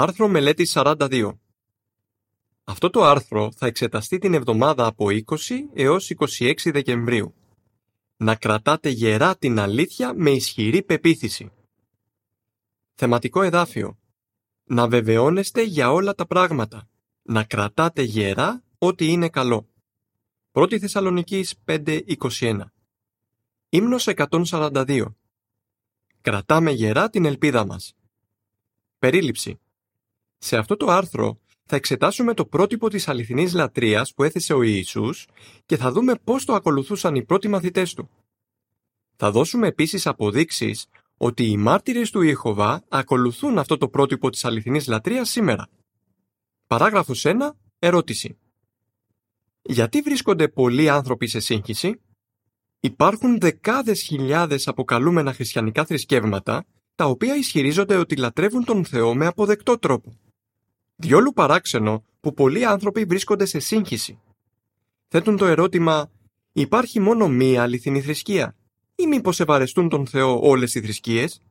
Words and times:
Άρθρο 0.00 0.28
μελέτη 0.28 0.66
42 0.70 1.32
Αυτό 2.64 2.90
το 2.90 3.04
άρθρο 3.04 3.52
θα 3.56 3.66
εξεταστεί 3.66 4.18
την 4.18 4.34
εβδομάδα 4.34 4.86
από 4.86 5.06
20 5.08 5.24
έως 5.74 6.12
26 6.38 6.54
Δεκεμβρίου. 6.64 7.34
Να 8.16 8.34
κρατάτε 8.34 8.88
γερά 8.88 9.36
την 9.36 9.58
αλήθεια 9.58 10.14
με 10.14 10.30
ισχυρή 10.30 10.82
πεποίθηση. 10.82 11.50
Θεματικό 12.94 13.42
εδάφιο 13.42 13.98
Να 14.64 14.88
βεβαιώνεστε 14.88 15.62
για 15.62 15.92
όλα 15.92 16.14
τα 16.14 16.26
πράγματα. 16.26 16.88
Να 17.22 17.44
κρατάτε 17.44 18.02
γερά 18.02 18.62
ό,τι 18.78 19.06
είναι 19.06 19.28
καλό. 19.28 19.68
1 20.52 20.78
Θεσσαλονικής 20.78 21.54
5.21 21.64 22.60
Ύμνος 23.68 24.06
142 24.08 25.04
Κρατάμε 26.20 26.70
γερά 26.70 27.10
την 27.10 27.24
ελπίδα 27.24 27.66
μας. 27.66 27.94
Περίληψη 28.98 29.60
Σε 30.38 30.56
αυτό 30.56 30.76
το 30.76 30.86
άρθρο 30.86 31.40
θα 31.64 31.76
εξετάσουμε 31.76 32.34
το 32.34 32.46
πρότυπο 32.46 32.88
της 32.88 33.08
αληθινής 33.08 33.54
λατρείας 33.54 34.14
που 34.14 34.22
έθεσε 34.22 34.54
ο 34.54 34.62
Ιησούς 34.62 35.26
και 35.66 35.76
θα 35.76 35.92
δούμε 35.92 36.14
πώς 36.24 36.44
το 36.44 36.54
ακολουθούσαν 36.54 37.14
οι 37.14 37.24
πρώτοι 37.24 37.48
μαθητές 37.48 37.94
του. 37.94 38.10
Θα 39.16 39.30
δώσουμε 39.30 39.66
επίσης 39.66 40.06
αποδείξεις 40.06 40.86
ότι 41.16 41.50
οι 41.50 41.56
μάρτυρες 41.56 42.10
του 42.10 42.22
Ιεχωβά 42.22 42.84
ακολουθούν 42.88 43.58
αυτό 43.58 43.76
το 43.76 43.88
πρότυπο 43.88 44.30
της 44.30 44.44
αληθινής 44.44 44.86
λατρείας 44.86 45.30
σήμερα. 45.30 45.68
Παράγραφος 46.66 47.24
1. 47.26 47.50
Ερώτηση. 47.78 48.38
Γιατί 49.62 50.00
βρίσκονται 50.00 50.48
πολλοί 50.48 50.88
άνθρωποι 50.88 51.26
σε 51.26 51.40
σύγχυση; 51.40 52.00
Υπάρχουν 52.80 53.40
δεκάδες 53.40 54.00
χιλιάδες 54.00 54.68
αποκαλούμενα 54.68 55.32
χριστιανικά 55.32 55.84
θρησκεύματα 55.84 56.64
τα 56.94 57.04
οποία 57.04 57.36
ισχυρίζονται 57.36 57.96
ότι 57.96 58.16
λατρεύουν 58.16 58.64
τον 58.64 58.84
Θεό 58.84 59.14
με 59.14 59.26
αποδεκτό 59.26 59.78
τρόπο. 59.78 60.18
Διόλου 61.00 61.32
παράξενο 61.32 62.04
που 62.20 62.34
πολλοί 62.34 62.64
άνθρωποι 62.64 63.04
βρίσκονται 63.04 63.44
σε 63.44 63.58
σύγχυση. 63.58 64.18
Θέτουν 65.08 65.36
το 65.36 65.46
ερώτημα 65.46 66.10
«Υπάρχει 66.52 67.00
μόνο 67.00 67.28
μία 67.28 67.62
αληθινή 67.62 68.00
θρησκεία» 68.00 68.56
ή 68.94 69.06
μήπως 69.06 69.40
ευαρεστούν 69.40 69.88
τον 69.88 70.06
Θεό 70.06 70.40
όλες 70.42 70.74
οι 70.74 70.80
θρησκείες; 70.80 71.42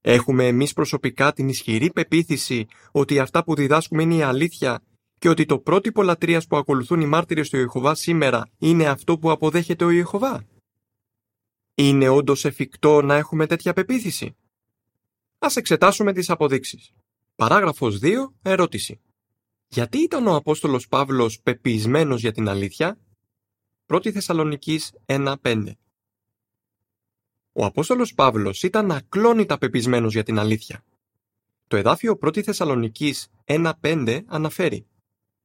Έχουμε 0.00 0.46
εμείς 0.46 0.72
προσωπικά 0.72 1.32
την 1.32 1.48
ισχυρή 1.48 1.92
πεποίθηση 1.92 2.66
ότι 2.92 3.18
αυτά 3.18 3.44
που 3.44 3.54
διδάσκουμε 3.54 4.02
είναι 4.02 4.14
η 4.14 4.22
αλήθεια 4.22 4.82
και 5.18 5.28
ότι 5.28 5.44
το 5.44 5.58
πρότυπο 5.58 6.02
λατρείας 6.02 6.46
που 6.46 6.56
ακολουθούν 6.56 7.00
οι 7.00 7.06
μάρτυρες 7.06 7.50
του 7.50 7.56
Ιεχωβά 7.56 7.94
σήμερα 7.94 8.48
είναι 8.58 8.86
αυτό 8.86 9.18
που 9.18 9.30
αποδέχεται 9.30 9.84
ο 9.84 9.90
Ιεχωβά. 9.90 10.44
Είναι 11.74 12.08
όντως 12.08 12.44
εφικτό 12.44 13.02
να 13.02 13.14
έχουμε 13.14 13.46
τέτοια 13.46 13.72
πεποίθηση; 13.72 14.36
Ας 15.38 15.56
εξετάσουμε 15.56 16.12
τις 16.12 16.30
αποδείξεις. 16.30 16.92
Παράγραφος 17.36 17.98
2. 18.02 18.34
Ερώτηση. 18.42 19.00
Γιατί 19.68 19.98
ήταν 19.98 20.26
ο 20.26 20.34
Απόστολος 20.34 20.88
Παύλος 20.88 21.40
πεπισμένος 21.40 22.20
για 22.20 22.32
την 22.32 22.48
αλήθεια; 22.48 22.98
1 23.86 24.10
Θεσσαλονικής 24.12 24.92
1.5 25.06 25.76
Ο 27.52 27.64
Απόστολος 27.64 28.14
Παύλος 28.14 28.62
ήταν 28.62 28.92
ακλόνητα 28.92 29.58
πεπισμένος 29.58 30.12
για 30.12 30.22
την 30.22 30.38
αλήθεια. 30.38 30.84
Το 31.66 31.76
εδάφιο 31.76 32.18
1 32.20 32.42
Θεσσαλονικής 32.42 33.28
1.5 33.44 34.22
αναφέρει 34.26 34.86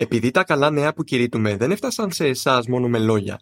επειδή 0.02 0.32
τα 0.32 0.44
καλά 0.44 0.70
νέα 0.70 0.94
που 0.94 1.04
κηρύττουμε 1.04 1.58
δεν 1.58 1.72
έφτασαν 1.72 2.12
σε 2.12 2.28
εσάς 2.28 2.68
μόνο 2.68 2.88
με 2.88 3.00
λόγια, 3.00 3.40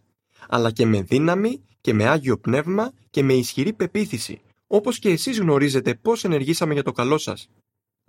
αλλά 0.49 0.71
και 0.71 0.85
με 0.85 1.01
δύναμη 1.01 1.63
και 1.81 1.93
με 1.93 2.07
άγιο 2.07 2.37
πνεύμα 2.37 2.91
και 3.09 3.23
με 3.23 3.33
ισχυρή 3.33 3.73
πεποίθηση, 3.73 4.41
όπως 4.67 4.99
και 4.99 5.09
εσείς 5.09 5.39
γνωρίζετε 5.39 5.95
πώς 5.95 6.23
ενεργήσαμε 6.23 6.73
για 6.73 6.83
το 6.83 6.91
καλό 6.91 7.17
σας. 7.17 7.49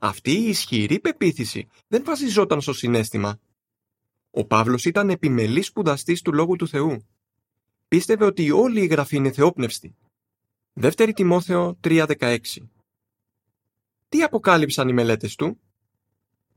Αυτή 0.00 0.32
η 0.32 0.48
ισχυρή 0.48 1.00
πεποίθηση 1.00 1.68
δεν 1.88 2.04
βασιζόταν 2.04 2.60
στο 2.60 2.72
συνέστημα. 2.72 3.40
Ο 4.30 4.44
Παύλος 4.44 4.84
ήταν 4.84 5.10
επιμελής 5.10 5.66
σπουδαστής 5.66 6.22
του 6.22 6.32
Λόγου 6.32 6.56
του 6.56 6.68
Θεού. 6.68 7.08
Πίστευε 7.88 8.24
ότι 8.24 8.50
όλη 8.50 8.82
η 8.82 8.86
Γραφή 8.86 9.16
είναι 9.16 9.32
θεόπνευστη. 9.32 9.94
Δεύτερη 10.72 11.12
Τιμόθεο 11.12 11.78
3.16 11.82 12.38
Τι 14.08 14.22
αποκάλυψαν 14.22 14.88
οι 14.88 14.92
μελέτες 14.92 15.34
του; 15.34 15.60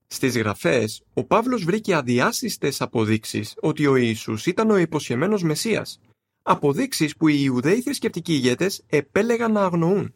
Στις 0.08 0.38
γραφές, 0.38 1.04
ο 1.14 1.24
Παύλος 1.24 1.64
βρήκε 1.64 1.96
αδιάσυστες 1.96 2.82
αποδείξεις 2.82 3.54
ότι 3.62 3.88
ο 3.88 3.96
Ιησούς 3.96 4.46
ήταν 4.46 4.70
ο 4.70 4.78
υποσχεμένος 4.78 5.44
Μεσσίας. 5.44 6.00
Αποδείξεις 6.42 7.16
που 7.16 7.28
οι 7.28 7.38
Ιουδαίοι 7.40 7.82
θρησκευτικοί 7.82 8.34
ηγέτες 8.34 8.84
επέλεγαν 8.88 9.52
να 9.52 9.64
αγνοούν. 9.64 10.14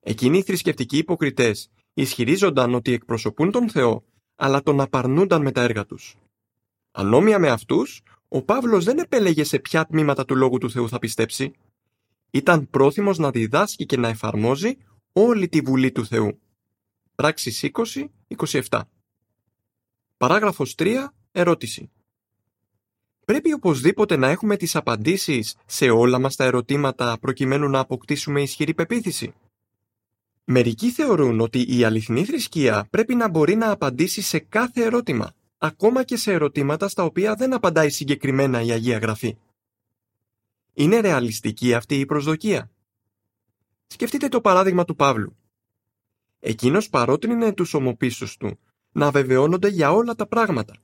Εκείνοι 0.00 0.38
οι 0.38 0.42
θρησκευτικοί 0.42 0.96
υποκριτές 0.96 1.70
ισχυρίζονταν 1.96 2.74
ότι 2.74 2.92
εκπροσωπούν 2.92 3.50
τον 3.50 3.70
Θεό, 3.70 4.04
αλλά 4.36 4.62
τον 4.62 4.80
απαρνούνταν 4.80 5.42
με 5.42 5.52
τα 5.52 5.62
έργα 5.62 5.86
τους. 5.86 6.16
Ανόμοια 6.90 7.38
με 7.38 7.48
αυτούς, 7.48 8.02
ο 8.28 8.42
Παύλος 8.42 8.84
δεν 8.84 8.98
επέλεγε 8.98 9.44
σε 9.44 9.58
ποια 9.58 9.86
τμήματα 9.86 10.24
του 10.24 10.36
Λόγου 10.36 10.58
του 10.58 10.70
Θεού 10.70 10.88
θα 10.88 10.98
πιστέψει. 10.98 11.52
Ήταν 12.30 12.70
πρόθυμος 12.70 13.18
να 13.18 13.30
διδάσκει 13.30 13.86
και 13.86 13.96
να 13.96 14.08
εφαρμόζει 14.08 14.76
όλη 15.12 15.48
τη 15.48 15.60
Βουλή 15.60 15.92
του 15.92 16.06
Θεού. 16.06 16.40
Πράξεις 17.14 17.70
20-27 18.36 18.80
Παράγραφος 20.16 20.74
3. 20.78 21.06
Ερώτηση. 21.32 21.90
Πρέπει 23.24 23.52
οπωσδήποτε 23.52 24.16
να 24.16 24.28
έχουμε 24.28 24.56
τις 24.56 24.76
απαντήσεις 24.76 25.56
σε 25.66 25.90
όλα 25.90 26.18
μας 26.18 26.36
τα 26.36 26.44
ερωτήματα 26.44 27.18
προκειμένου 27.20 27.68
να 27.68 27.78
αποκτήσουμε 27.78 28.42
ισχυρή 28.42 28.74
πεποίθηση; 28.74 29.34
Μερικοί 30.48 30.90
θεωρούν 30.90 31.40
ότι 31.40 31.76
η 31.78 31.84
αληθινή 31.84 32.24
θρησκεία 32.24 32.86
πρέπει 32.90 33.14
να 33.14 33.28
μπορεί 33.28 33.54
να 33.54 33.70
απαντήσει 33.70 34.22
σε 34.22 34.38
κάθε 34.38 34.82
ερώτημα, 34.84 35.32
ακόμα 35.58 36.04
και 36.04 36.16
σε 36.16 36.32
ερωτήματα 36.32 36.88
στα 36.88 37.04
οποία 37.04 37.34
δεν 37.34 37.52
απαντάει 37.54 37.90
συγκεκριμένα 37.90 38.60
η 38.62 38.70
Αγία 38.70 38.98
Γραφή. 38.98 39.36
Είναι 40.72 41.00
ρεαλιστική 41.00 41.74
αυτή 41.74 42.00
η 42.00 42.06
προσδοκία; 42.06 42.70
Σκεφτείτε 43.86 44.28
το 44.28 44.40
παράδειγμα 44.40 44.84
του 44.84 44.96
Παύλου. 44.96 45.36
Εκείνος 46.40 46.88
παρότρινε 46.88 47.52
τους 47.52 47.74
ομοπίσους 47.74 48.36
του 48.36 48.58
να 48.92 49.10
βεβαιώνονται 49.10 49.68
για 49.68 49.92
όλα 49.92 50.14
τα 50.14 50.26
πράγματα. 50.26 50.74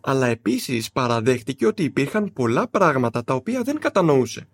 Αλλά 0.00 0.26
επίσης 0.26 0.92
παραδέχτηκε 0.92 1.66
ότι 1.66 1.84
υπήρχαν 1.84 2.32
πολλά 2.32 2.68
πράγματα 2.68 3.24
τα 3.24 3.34
οποία 3.34 3.62
δεν 3.62 3.78
κατανοούσε. 3.78 4.48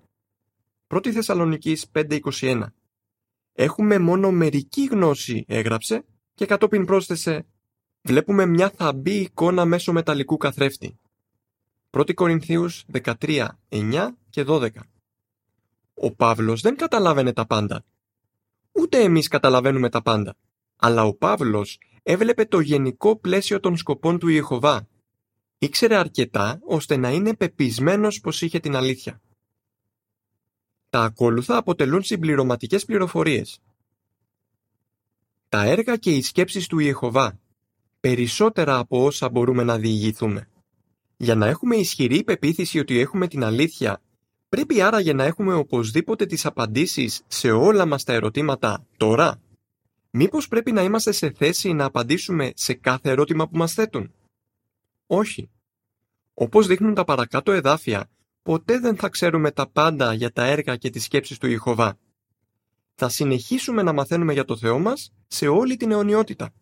1 0.89 1.11
Θεσσαλονικής 1.13 1.87
5.21 1.93 2.63
Έχουμε 3.63 3.99
μόνο 3.99 4.31
μερική 4.31 4.85
γνώση, 4.85 5.45
έγραψε, 5.49 6.05
και 6.35 6.47
κατόπιν 6.47 6.85
πρόσθεσε 6.85 7.47
«Βλέπουμε 8.03 8.47
μια 8.47 8.71
θαμπή 8.71 9.21
εικόνα 9.21 9.65
μέσω 9.65 9.93
μεταλλικού 9.93 10.37
καθρέφτη». 10.37 10.99
1 11.91 12.15
Κορινθίους 12.15 12.85
13, 13.03 13.47
9 13.69 14.09
και 14.31 14.45
12 14.47 14.69
Ο 15.95 16.15
Παύλος 16.15 16.61
δεν 16.61 16.77
καταλάβαινε 16.77 17.33
τα 17.33 17.47
πάντα 17.47 17.85
Ούτε 18.73 18.99
εμείς 19.03 19.29
καταλαβαίνουμε 19.29 19.89
τα 19.89 20.03
πάντα. 20.03 20.37
Αλλά 20.77 21.05
ο 21.05 21.15
Παύλος 21.15 21.79
έβλεπε 22.03 22.45
το 22.45 22.61
γενικό 22.61 23.17
πλαίσιο 23.17 23.61
των 23.61 23.77
σκοπών 23.77 24.19
του 24.19 24.29
Ιεχωβά. 24.29 24.89
Ήξερε 25.59 25.97
αρκετά 25.97 26.61
ώστε 26.63 26.97
να 26.97 27.11
είναι 27.11 27.35
πεπισμένος 27.35 28.21
πως 28.21 28.43
είχε 28.43 28.59
την 28.59 28.77
αλήθεια. 28.77 29.21
Τα 30.91 31.03
ακόλουθα 31.03 31.57
αποτελούν 31.57 32.03
συμπληρωματικές 32.03 32.85
πληροφορίες. 32.85 33.61
Τα 35.49 35.63
έργα 35.63 35.97
και 35.97 36.11
οι 36.11 36.23
σκέψεις 36.23 36.67
του 36.67 36.79
Ιεχωβά. 36.79 37.39
Περισσότερα 38.01 38.79
από 38.79 39.05
όσα 39.05 39.29
μπορούμε 39.31 39.63
να 39.63 39.79
διηγηθούμε. 39.79 40.49
Για 41.17 41.35
να 41.35 41.47
έχουμε 41.47 41.77
ισχυρή 41.77 42.25
πεποίθηση 42.25 42.79
ότι 42.79 42.99
έχουμε 42.99 43.29
την 43.29 43.45
αλήθεια 43.45 44.01
Πρέπει 44.51 44.83
άραγε 44.83 45.13
να 45.13 45.25
έχουμε 45.25 45.55
οπωσδήποτε 45.55 46.27
τις 46.27 46.47
απαντήσεις 46.47 47.23
σε 47.27 47.51
όλα 47.51 47.87
μας 47.87 48.05
τα 48.05 48.13
ερωτήματα 48.13 48.87
τώρα. 48.97 49.41
Μήπως 50.11 50.49
πρέπει 50.49 50.73
να 50.73 50.83
είμαστε 50.83 51.13
σε 51.13 51.31
θέση 51.31 51.73
να 51.73 51.85
απαντήσουμε 51.85 52.53
σε 52.55 52.75
κάθε 52.75 53.11
ερώτημα 53.11 53.49
που 53.49 53.57
μας 53.57 53.73
θέτουν; 53.73 54.13
Όχι. 55.07 55.51
Όπως 56.35 56.67
δείχνουν 56.67 56.95
τα 56.95 57.05
παρακάτω 57.05 57.53
εδάφια, 57.53 58.11
ποτέ 58.43 58.79
δεν 58.79 58.97
θα 58.97 59.09
ξέρουμε 59.09 59.51
τα 59.51 59.69
πάντα 59.71 60.15
για 60.15 60.33
τα 60.33 60.45
έργα 60.45 60.77
και 60.77 60.91
τις 60.91 61.05
σκέψεις 61.05 61.39
του 61.39 61.47
Ιεχωβά. 61.47 61.99
Θα 62.95 63.09
συνεχίσουμε 63.09 63.83
να 63.83 63.93
μαθαίνουμε 63.93 64.33
για 64.33 64.45
το 64.45 64.57
Θεό 64.57 64.79
μας 64.79 65.13
σε 65.27 65.49
όλη 65.49 65.77
την 65.77 65.91
αιωνιότητα. 65.91 66.53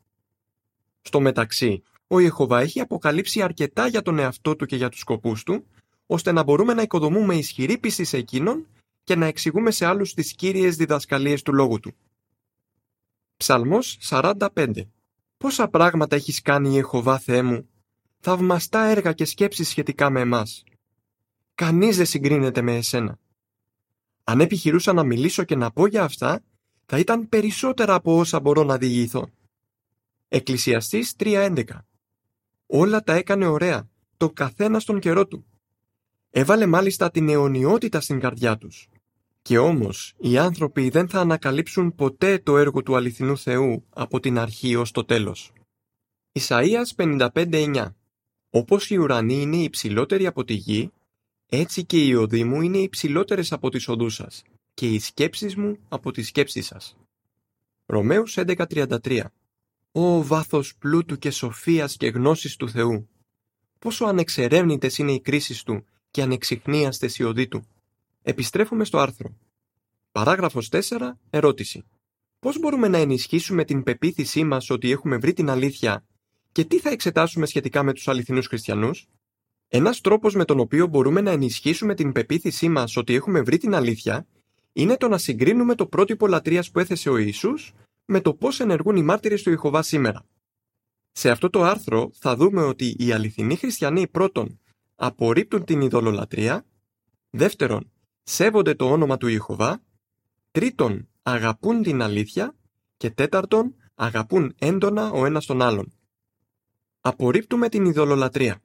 Στο 1.03 1.21
μεταξύ, 1.21 1.83
ο 2.07 2.19
Ιεχωβά 2.19 2.61
έχει 2.61 2.81
αποκαλύψει 2.81 3.43
αρκετά 3.43 3.87
για 3.87 4.03
τον 4.03 4.19
εαυτό 4.19 4.57
του 4.57 4.67
και 4.67 4.77
για 4.77 4.89
τους 4.89 5.01
σκοπούς 5.01 5.43
του, 5.43 5.67
ώστε 6.07 6.33
να 6.33 6.43
μπορούμε 6.43 6.75
να 6.75 6.83
οικοδομούμε 6.83 7.37
ισχυρή 7.37 7.79
πίστη 7.79 8.05
σε 8.05 8.17
εκείνον 8.17 8.67
και 9.05 9.17
να 9.17 9.27
εξηγούμε 9.27 9.71
σε 9.71 9.87
άλλους 9.87 10.15
τις 10.15 10.35
κύριες 10.35 10.77
διδασκαλίες 10.77 11.43
του 11.43 11.55
λόγου 11.55 11.81
του. 11.81 11.95
Ψαλμός 13.37 13.99
45 14.01 14.73
Πόσα 15.37 15.69
πράγματα 15.69 16.17
έχεις 16.17 16.43
κάνει 16.43 16.75
η 16.75 16.79
Εχωβά 16.79 17.19
Θεέ 17.19 17.43
μου, 17.43 17.69
θαυμαστά 18.21 18.85
έργα 18.85 19.13
και 19.13 19.25
σκέψεις 19.25 19.69
σχετικά 19.69 20.11
με 20.11 20.21
εμάς. 20.21 20.65
Κανείς 21.59 21.97
δεν 21.97 22.07
συγκρίνεται 22.07 22.63
με 22.63 22.77
εσένα. 22.77 23.19
Αν 24.25 24.41
επιχειρούσα 24.41 24.93
να 24.93 25.05
μιλήσω 25.05 25.45
και 25.45 25.57
να 25.57 25.71
πω 25.71 25.87
για 25.87 26.03
αυτά, 26.03 26.43
θα 26.87 26.99
ήταν 26.99 27.29
περισσότερα 27.29 27.95
από 27.95 28.19
όσα 28.19 28.41
μπορώ 28.41 28.65
να 28.65 28.79
διηγηθώ. 28.79 29.29
Εκκλησιαστής 30.29 31.15
3.11 31.19 31.65
Όλα 32.67 33.03
τα 33.03 33.15
έκανε 33.15 33.47
ωραία, 33.47 33.89
το 34.17 34.31
καθένα 34.31 34.81
στον 34.81 35.01
καιρό 35.01 35.27
του. 35.27 35.47
Έβαλε 36.31 36.67
μάλιστα 36.67 37.11
την 37.11 37.29
αιωνιότητα 37.29 38.01
στην 38.01 38.21
καρδιά 38.21 38.59
τους. 38.59 38.89
Και 39.43 39.59
όμως 39.59 40.15
οι 40.19 40.39
άνθρωποι 40.39 40.89
δεν 40.89 41.09
θα 41.09 41.21
ανακαλύψουν 41.21 41.95
ποτέ 41.95 42.39
το 42.39 42.59
έργο 42.59 42.83
του 42.83 42.97
αληθινού 42.97 43.39
Θεού 43.39 43.85
από 43.89 44.21
την 44.21 44.39
αρχή 44.39 44.77
ως 44.77 44.91
το 44.91 45.05
τέλος. 45.05 45.53
Ισαΐας 46.33 46.95
55.9 46.97 47.87
Όπως 48.51 48.91
οι 48.91 48.97
ουρανοί 48.97 49.41
είναι 49.41 49.57
υψηλότεροι 49.57 50.27
από 50.27 50.45
τη 50.45 50.55
γη, 50.55 50.93
έτσι 51.49 51.85
και 51.85 52.05
οι 52.07 52.15
οδοί 52.15 52.45
μου 52.45 52.63
είναι 52.63 52.79
υψηλότερες 52.79 53.53
από 53.53 53.71
τις 53.71 53.89
οδούς 53.89 54.15
σας 54.15 54.43
και 54.75 54.89
οι 54.89 54.99
σκέψεις 54.99 55.57
μου 55.57 55.79
από 55.89 56.11
τις 56.11 56.27
σκέψεις 56.27 56.67
σας. 56.67 56.97
Ρωμαίους 57.87 58.37
11.33 58.37 59.23
Ω 59.93 60.23
βάθος 60.23 60.77
πλούτου 60.77 61.19
και 61.19 61.31
σοφίας 61.31 61.97
και 61.97 62.09
γνώσης 62.09 62.57
του 62.57 62.71
Θεού! 62.71 63.09
Πόσο 63.79 64.05
ανεξερεύνητες 64.05 64.99
είναι 64.99 65.13
οι 65.13 65.21
κρίσεις 65.21 65.63
Του 65.63 65.85
και 66.11 66.23
ανεξιχνίαστες 66.23 67.19
οι 67.19 67.25
οδοί 67.25 67.49
Του. 67.49 67.67
Επιστρέφουμε 68.23 68.85
στο 68.85 68.99
άρθρο. 68.99 69.37
Παράγραφος 70.13 70.69
4. 70.69 71.19
Ερώτηση. 71.31 71.85
Πώς 72.39 72.59
μπορούμε 72.59 72.89
να 72.89 72.99
ενισχύσουμε 72.99 73.65
την 73.65 73.83
πεποίθησή 73.83 74.45
μας 74.45 74.71
ότι 74.71 74.91
έχουμε 74.91 75.17
βρει 75.17 75.33
την 75.33 75.51
αλήθεια 75.51 76.05
και 76.53 76.65
τι 76.65 76.79
θα 76.79 76.91
εξετάσουμε 76.91 77.47
σχετικά 77.47 77.83
με 77.83 77.93
τους 77.93 78.09
αληθινούς 78.09 78.47
χριστιανούς; 78.47 79.09
Ένας 79.69 80.01
τρόπος 80.01 80.35
με 80.35 80.45
τον 80.45 80.61
οποίο 80.61 80.87
μπορούμε 80.87 81.21
να 81.21 81.31
ενισχύσουμε 81.31 81.95
την 81.95 82.13
πεποίθησή 82.13 82.69
μας 82.69 82.97
ότι 82.97 83.15
έχουμε 83.15 83.41
βρει 83.41 83.59
την 83.59 83.75
αλήθεια 83.75 84.27
είναι 84.73 84.97
το 84.97 85.09
να 85.09 85.19
συγκρίνουμε 85.19 85.75
το 85.75 85.87
πρότυπο 85.87 86.27
λατρείας 86.27 86.71
που 86.71 86.79
έθεσε 86.79 87.11
ο 87.11 87.17
Ιησούς 87.17 87.73
με 88.05 88.21
το 88.21 88.35
πώς 88.35 88.61
ενεργούν 88.61 88.97
οι 88.97 89.03
μάρτυρες 89.03 89.43
του 89.43 89.51
Ιεχωβά 89.51 89.83
σήμερα. 89.83 90.27
Σε 91.13 91.31
αυτό 91.31 91.51
το 91.51 91.63
άρθρο 91.63 92.11
θα 92.15 92.37
δούμε 92.37 92.63
ότι 92.63 92.97
οι 92.99 93.13
αληθινοί 93.13 93.57
χριστιανοί 93.57 94.07
πρώτον 94.07 94.61
απορρίπτουν 94.95 95.65
την 95.65 95.81
ειδωλολατρεία, 95.81 96.65
δεύτερον 97.31 97.91
σέβονται 98.23 98.75
το 98.75 98.91
όνομα 98.91 99.17
του 99.17 99.27
Ιεχωβά, 99.27 99.83
τρίτον 100.51 101.09
αγαπούν 101.23 101.83
την 101.83 102.03
αλήθεια 102.03 102.55
και 102.97 103.11
τέταρτον 103.11 103.75
αγαπούν 103.95 104.55
έντονα 104.59 105.11
ο 105.11 105.27
ένας 105.27 105.47
τον 105.47 105.63
άλλον. 105.63 105.93
Απορρίπτουμε 107.01 107.69
την 107.69 107.85
ειδωλολατρεία. 107.85 108.63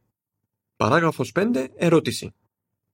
Παράγραφος 0.75 1.31
5. 1.35 1.67
Ερώτηση. 1.75 2.33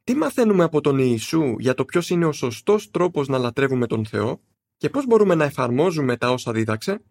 Τι 0.03 0.15
μαθαίνουμε 0.15 0.63
από 0.63 0.81
τον 0.81 0.97
Ιησού 0.97 1.55
για 1.59 1.73
το 1.73 1.85
ποιος 1.85 2.09
είναι 2.09 2.25
ο 2.25 2.31
σωστός 2.31 2.91
τρόπος 2.91 3.27
να 3.27 3.37
λατρεύουμε 3.37 3.87
τον 3.87 4.05
Θεό 4.05 4.41
και 4.77 4.89
πώς 4.89 5.05
μπορούμε 5.05 5.35
να 5.35 5.43
εφαρμόζουμε 5.43 6.17
τα 6.17 6.31
όσα 6.31 6.51
δίδαξε; 6.51 7.01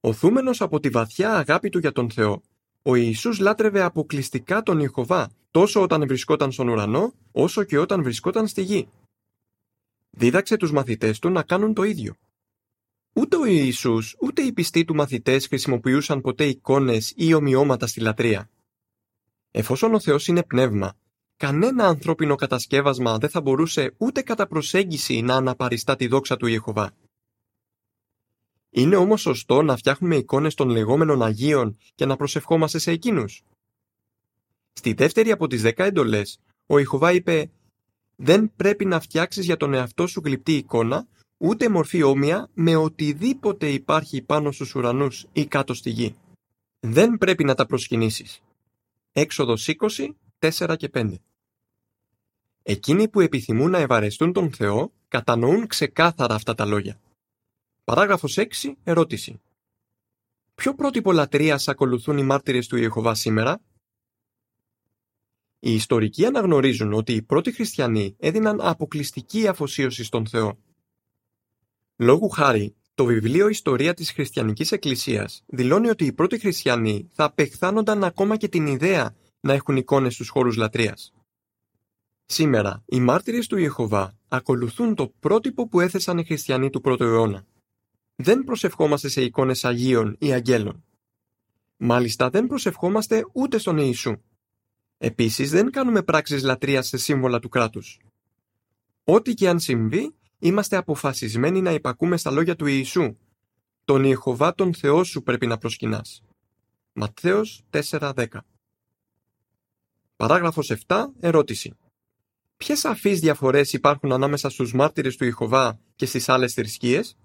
Οθούμενος 0.00 0.60
από 0.60 0.80
τη 0.80 0.88
βαθιά 0.88 1.34
αγάπη 1.34 1.68
του 1.68 1.78
για 1.78 1.92
τον 1.92 2.10
Θεό, 2.10 2.42
ο 2.82 2.94
Ιησούς 2.94 3.38
λάτρευε 3.38 3.82
αποκλειστικά 3.82 4.62
τον 4.62 4.78
Ιεχωβά, 4.80 5.30
τόσο 5.50 5.82
όταν 5.82 6.06
βρισκόταν 6.06 6.52
στον 6.52 6.68
ουρανό, 6.68 7.12
όσο 7.32 7.64
και 7.64 7.78
όταν 7.78 8.02
βρισκόταν 8.02 8.46
στη 8.46 8.62
γη. 8.62 8.88
Δίδαξε 10.10 10.56
τους 10.56 10.72
μαθητές 10.72 11.18
του 11.18 11.30
να 11.30 11.42
κάνουν 11.42 11.74
το 11.74 11.82
ίδιο. 11.82 12.14
Ούτε 13.12 13.36
ο 13.36 13.44
Ιησούς, 13.44 14.16
ούτε 14.20 14.42
οι 14.42 14.52
πιστοί 14.52 14.84
του 14.84 14.94
μαθητές 14.94 15.46
χρησιμοποιούσαν 15.46 16.20
ποτέ 16.20 16.44
εικόνες 16.44 17.12
ή 17.16 17.34
ομοιώματα 17.34 17.86
στη 17.86 18.00
λατρεία. 18.00 18.48
Εφόσον 19.56 19.94
ο 19.94 20.00
Θεός 20.00 20.26
είναι 20.26 20.42
πνεύμα, 20.42 20.96
κανένα 21.36 21.86
ανθρώπινο 21.86 22.34
κατασκεύασμα 22.34 23.18
δεν 23.18 23.30
θα 23.30 23.40
μπορούσε 23.40 23.94
ούτε 23.98 24.22
κατά 24.22 24.46
προσέγγιση 24.46 25.20
να 25.20 25.34
αναπαριστά 25.34 25.96
τη 25.96 26.06
δόξα 26.06 26.36
του 26.36 26.46
Ιεχωβά. 26.46 26.90
Είναι 28.70 28.96
όμως 28.96 29.20
σωστό 29.20 29.62
να 29.62 29.76
φτιάχνουμε 29.76 30.16
εικόνες 30.16 30.54
των 30.54 30.68
λεγόμενων 30.68 31.22
Αγίων 31.22 31.76
και 31.94 32.06
να 32.06 32.16
προσευχόμαστε 32.16 32.78
σε 32.78 32.90
εκείνους. 32.90 33.42
Στη 34.72 34.92
δεύτερη 34.92 35.30
από 35.30 35.46
τις 35.46 35.62
δέκα 35.62 35.84
εντολές, 35.84 36.40
ο 36.66 36.78
Ιεχωβά 36.78 37.12
είπε 37.12 37.50
«Δεν 38.16 38.52
πρέπει 38.56 38.84
να 38.84 39.00
φτιάξεις 39.00 39.44
για 39.44 39.56
τον 39.56 39.74
εαυτό 39.74 40.06
σου 40.06 40.20
γλυπτή 40.24 40.56
εικόνα, 40.56 41.06
ούτε 41.36 41.68
μορφή 41.68 42.02
όμοια 42.02 42.50
με 42.54 42.76
οτιδήποτε 42.76 43.68
υπάρχει 43.68 44.22
πάνω 44.22 44.52
στους 44.52 44.74
ουρανούς 44.74 45.26
ή 45.32 45.46
κάτω 45.46 45.74
στη 45.74 45.90
γη. 45.90 46.14
Δεν 46.80 47.18
πρέπει 47.18 47.44
να 47.44 47.54
τα 47.54 47.66
προσκυνήσεις». 47.66 48.42
Έξοδος 49.16 49.68
20, 49.68 50.16
4 50.38 50.76
και 50.78 50.90
5 50.94 51.14
Εκείνοι 52.62 53.08
που 53.08 53.20
επιθυμούν 53.20 53.70
να 53.70 53.78
ευαρεστούν 53.78 54.32
τον 54.32 54.52
Θεό 54.52 54.92
κατανοούν 55.08 55.66
ξεκάθαρα 55.66 56.34
αυτά 56.34 56.54
τα 56.54 56.64
λόγια. 56.64 57.00
Παράγραφος 57.84 58.38
6. 58.38 58.46
Ερώτηση. 58.84 59.40
Ποιο 60.54 60.74
πρότυπο 60.74 61.12
λατρείας 61.12 61.68
ακολουθούν 61.68 62.18
οι 62.18 62.22
μάρτυρες 62.22 62.66
του 62.66 62.76
Ιεχωβά 62.76 63.14
σήμερα; 63.14 63.60
Οι 65.58 65.74
ιστορικοί 65.74 66.26
αναγνωρίζουν 66.26 66.92
ότι 66.92 67.12
οι 67.14 67.22
πρώτοι 67.22 67.52
χριστιανοί 67.52 68.16
έδιναν 68.18 68.60
αποκλειστική 68.60 69.48
αφοσίωση 69.48 70.04
στον 70.04 70.26
Θεό. 70.26 70.58
Λόγου 71.96 72.28
χάρη, 72.28 72.76
το 72.94 73.04
βιβλίο 73.04 73.48
Ιστορία 73.48 73.94
της 73.94 74.12
Χριστιανικής 74.12 74.72
Εκκλησίας 74.72 75.42
δηλώνει 75.46 75.88
ότι 75.88 76.04
οι 76.04 76.12
πρώτοι 76.12 76.38
χριστιανοί 76.38 77.08
θα 77.12 77.24
απεχθάνονταν 77.24 78.04
ακόμα 78.04 78.36
και 78.36 78.48
την 78.48 78.66
ιδέα 78.66 79.14
να 79.40 79.52
έχουν 79.52 79.76
εικόνες 79.76 80.14
στους 80.14 80.28
χώρους 80.28 80.56
λατρείας. 80.56 81.12
Σήμερα, 82.26 82.82
οι 82.86 83.00
μάρτυρες 83.00 83.46
του 83.46 83.56
Ιεχωβά 83.56 84.18
ακολουθούν 84.28 84.94
το 84.94 85.14
πρότυπο 85.20 85.68
που 85.68 85.80
έθεσαν 85.80 86.18
οι 86.18 86.24
χριστιανοί 86.24 86.70
του 86.70 86.80
πρώτου 86.80 87.04
αιώνα. 87.04 87.46
Δεν 88.16 88.44
προσευχόμαστε 88.44 89.08
σε 89.08 89.22
εικόνες 89.22 89.64
Αγίων 89.64 90.16
ή 90.18 90.32
Αγγέλων. 90.32 90.84
Μάλιστα 91.76 92.30
δεν 92.30 92.46
προσευχόμαστε 92.46 93.26
ούτε 93.32 93.58
στον 93.58 93.78
Ιησού. 93.78 94.16
Επίσης 94.98 95.50
δεν 95.50 95.70
κάνουμε 95.70 96.02
πράξεις 96.02 96.42
λατρείας 96.42 96.86
σε 96.86 96.96
σύμβολα 96.96 97.38
του 97.38 97.48
κράτους. 97.48 98.00
Ό,τι 99.04 99.34
και 99.34 99.48
αν 99.48 99.60
συμβεί, 99.60 100.14
είμαστε 100.44 100.76
αποφασισμένοι 100.76 101.60
να 101.60 101.70
υπακούμε 101.70 102.16
στα 102.16 102.30
λόγια 102.30 102.56
του 102.56 102.66
Ιησού. 102.66 103.16
Τον 103.84 104.04
Ιεχωβά 104.04 104.54
τον 104.54 104.74
Θεό 104.74 105.04
σου 105.04 105.22
πρέπει 105.22 105.46
να 105.46 105.58
προσκυνάς. 105.58 106.22
Ματθαίος 106.92 107.62
4.10 107.70 108.26
Παράγραφος 110.16 110.70
7. 110.86 111.06
Ερώτηση. 111.20 111.72
Ποιες 112.56 112.78
σαφείς 112.78 113.20
διαφορές 113.20 113.72
υπάρχουν 113.72 114.12
ανάμεσα 114.12 114.48
στους 114.48 114.72
μάρτυρες 114.72 115.16
του 115.16 115.24
Ιεχωβά 115.24 115.78
και 115.96 116.06
στις 116.06 116.28
άλλες 116.28 116.54
θρησκείες; 116.54 117.16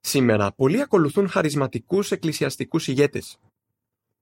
Σήμερα, 0.00 0.52
πολλοί 0.52 0.80
ακολουθούν 0.80 1.28
χαρισματικούς 1.28 2.10
εκκλησιαστικούς 2.10 2.88
ηγέτες. 2.88 3.38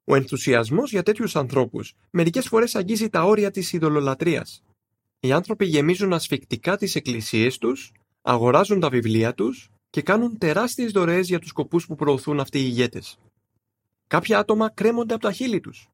Ο 0.04 0.14
ενθουσιασμός 0.14 0.90
για 0.90 1.02
τέτοιους 1.02 1.37
ανθρώπους 1.37 1.94
μερικές 2.11 2.49
φορές 2.49 2.75
αγγίζει 2.75 3.09
τα 3.09 3.25
όρια 3.25 3.50
της 3.50 3.73
ειδωλολατρείας. 3.73 4.62
Οι 5.20 5.32
άνθρωποι 5.32 5.66
γεμίζουν 5.66 6.12
ασφικτικά 6.12 6.76
τις 6.76 6.94
εκκλησίες 6.94 7.59
τους, 7.59 7.92
αγοράζουν 8.23 8.81
τα 8.81 8.89
βιβλία 8.89 9.35
τους 9.35 9.71
και 9.91 10.03
κάνουν 10.03 10.39
τεράστιες 10.39 10.93
δωρεές 10.93 11.29
για 11.29 11.39
τους 11.39 11.49
σκοπούς 11.49 11.87
που 11.87 11.95
προωθούν 11.95 12.41
αυτοί 12.41 12.59
οι 12.59 12.65
ηγέτες. 12.67 13.19
Κάποια 14.07 14.39
άτομα 14.39 14.71
κρέμονται 14.71 15.15
από 15.15 15.23
τα 15.23 15.33
χείλη 15.33 15.61
τους 15.61 15.91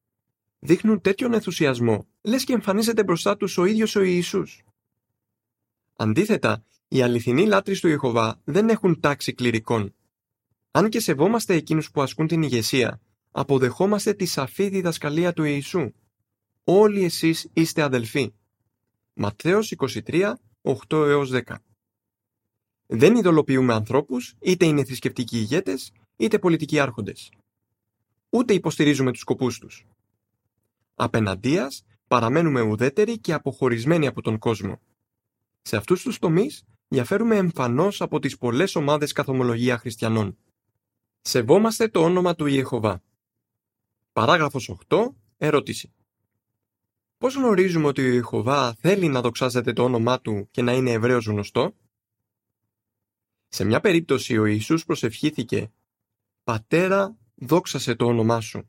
δείχνουν 0.66 1.00
τέτοιον 1.00 1.32
ενθουσιασμό, 1.32 2.06
λες 2.22 2.44
και 2.44 2.52
εμφανίζεται 2.52 3.04
μπροστά 3.04 3.36
τους 3.36 3.58
ο 3.58 3.64
ίδιος 3.64 3.96
ο 3.96 4.02
Ιησούς. 4.02 4.62
Αντίθετα, 5.96 6.64
οι 6.88 7.02
αληθινοί 7.02 7.46
λάτρεις 7.46 7.80
του 7.80 7.88
Ιεχωβά 7.88 8.40
δεν 8.44 8.68
έχουν 8.68 9.00
τάξη 9.00 9.32
κληρικών. 9.32 9.94
Αν 10.70 10.88
και 10.88 11.00
σεβόμαστε 11.00 11.54
εκείνους 11.54 11.90
που 11.90 12.02
ασκούν 12.02 12.26
την 12.26 12.42
ηγεσία, 12.42 13.00
αποδεχόμαστε 13.30 14.12
τη 14.12 14.26
σαφή 14.26 14.68
διδασκαλία 14.68 15.32
του 15.32 15.44
Ιησού. 15.44 15.92
Όλοι 16.64 17.04
εσείς 17.04 17.48
είστε 17.52 17.82
αδελφοί. 17.82 18.32
Ματθαίος 19.12 19.70
23, 19.70 20.32
8 20.62 20.80
10 20.88 21.42
Δεν 22.86 23.16
ειδωλοποιούμε 23.16 23.74
ανθρώπους, 23.74 24.34
είτε 24.40 24.64
είναι 24.64 24.84
θρησκευτικοί 24.84 25.38
ηγέτες, 25.38 25.92
είτε 26.16 26.38
πολιτικοί 26.38 26.78
άρχοντες. 26.78 27.30
Ούτε 28.30 28.54
υποστηρίζουμε 28.54 29.12
τους 29.12 29.20
σκοπούς 29.20 29.58
τους. 29.58 29.86
Απέναντίας, 30.94 31.84
παραμένουμε 32.08 32.60
ουδέτεροι 32.60 33.18
και 33.18 33.32
αποχωρισμένοι 33.32 34.06
από 34.06 34.22
τον 34.22 34.38
κόσμο. 34.38 34.80
Σε 35.62 35.76
αυτούς 35.76 36.02
τους 36.02 36.18
τομείς 36.18 36.64
διαφέρουμε 36.88 37.36
εμφανώς 37.36 38.00
από 38.00 38.18
τις 38.18 38.38
πολλές 38.38 38.74
ομάδες 38.74 39.12
καθομολογία 39.12 39.78
χριστιανών. 39.78 40.36
Σεβόμαστε 41.20 41.88
το 41.88 42.02
όνομα 42.02 42.34
του 42.34 42.46
Ιεχωβά. 42.46 43.02
Παράγραφος 44.12 44.68
8. 44.88 45.14
Ερώτηση. 45.36 45.92
Πώς 47.18 47.34
γνωρίζουμε 47.34 47.86
ότι 47.86 48.02
ο 48.02 48.12
Ιεχωβά 48.12 48.74
θέλει 48.74 49.08
να 49.08 49.20
δοξάζεται 49.20 49.72
το 49.72 49.84
όνομά 49.84 50.20
του 50.20 50.48
και 50.50 50.62
να 50.62 50.72
είναι 50.72 50.90
ευρέως 50.90 51.26
γνωστό; 51.26 51.74
Σε 53.48 53.64
μια 53.64 53.80
περίπτωση 53.80 54.38
ο 54.38 54.44
Ιησούς 54.46 54.84
προσευχήθηκε 54.84 55.70
«Πατέρα, 56.44 57.16
δόξασε 57.34 57.94
το 57.94 58.06
όνομά 58.06 58.40
σου». 58.40 58.68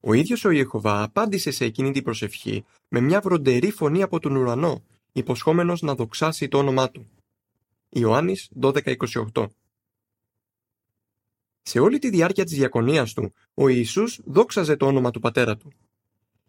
Ο 0.00 0.12
ίδιος 0.12 0.44
ο 0.44 0.50
Ιεχωβά 0.50 1.02
απάντησε 1.02 1.50
σε 1.50 1.64
εκείνη 1.64 1.90
την 1.90 2.02
προσευχή 2.02 2.64
με 2.88 3.00
μια 3.00 3.20
βροντερή 3.20 3.70
φωνή 3.70 4.02
από 4.02 4.18
τον 4.18 4.36
ουρανό, 4.36 4.84
υποσχόμενος 5.12 5.82
να 5.82 5.94
δοξάσει 5.94 6.48
το 6.48 6.58
όνομά 6.58 6.90
του. 6.90 7.10
Ιωάννης 7.88 8.50
12.28 8.60 9.46
Σε 11.62 11.78
όλη 11.80 11.98
τη 11.98 12.10
διάρκεια 12.10 12.44
της 12.44 12.54
διακονίας 12.54 13.12
του, 13.12 13.32
ο 13.54 13.68
Ιησούς 13.68 14.20
δόξαζε 14.24 14.76
το 14.76 14.86
όνομα 14.86 15.10
του 15.10 15.20
πατέρα 15.20 15.56
του. 15.56 15.72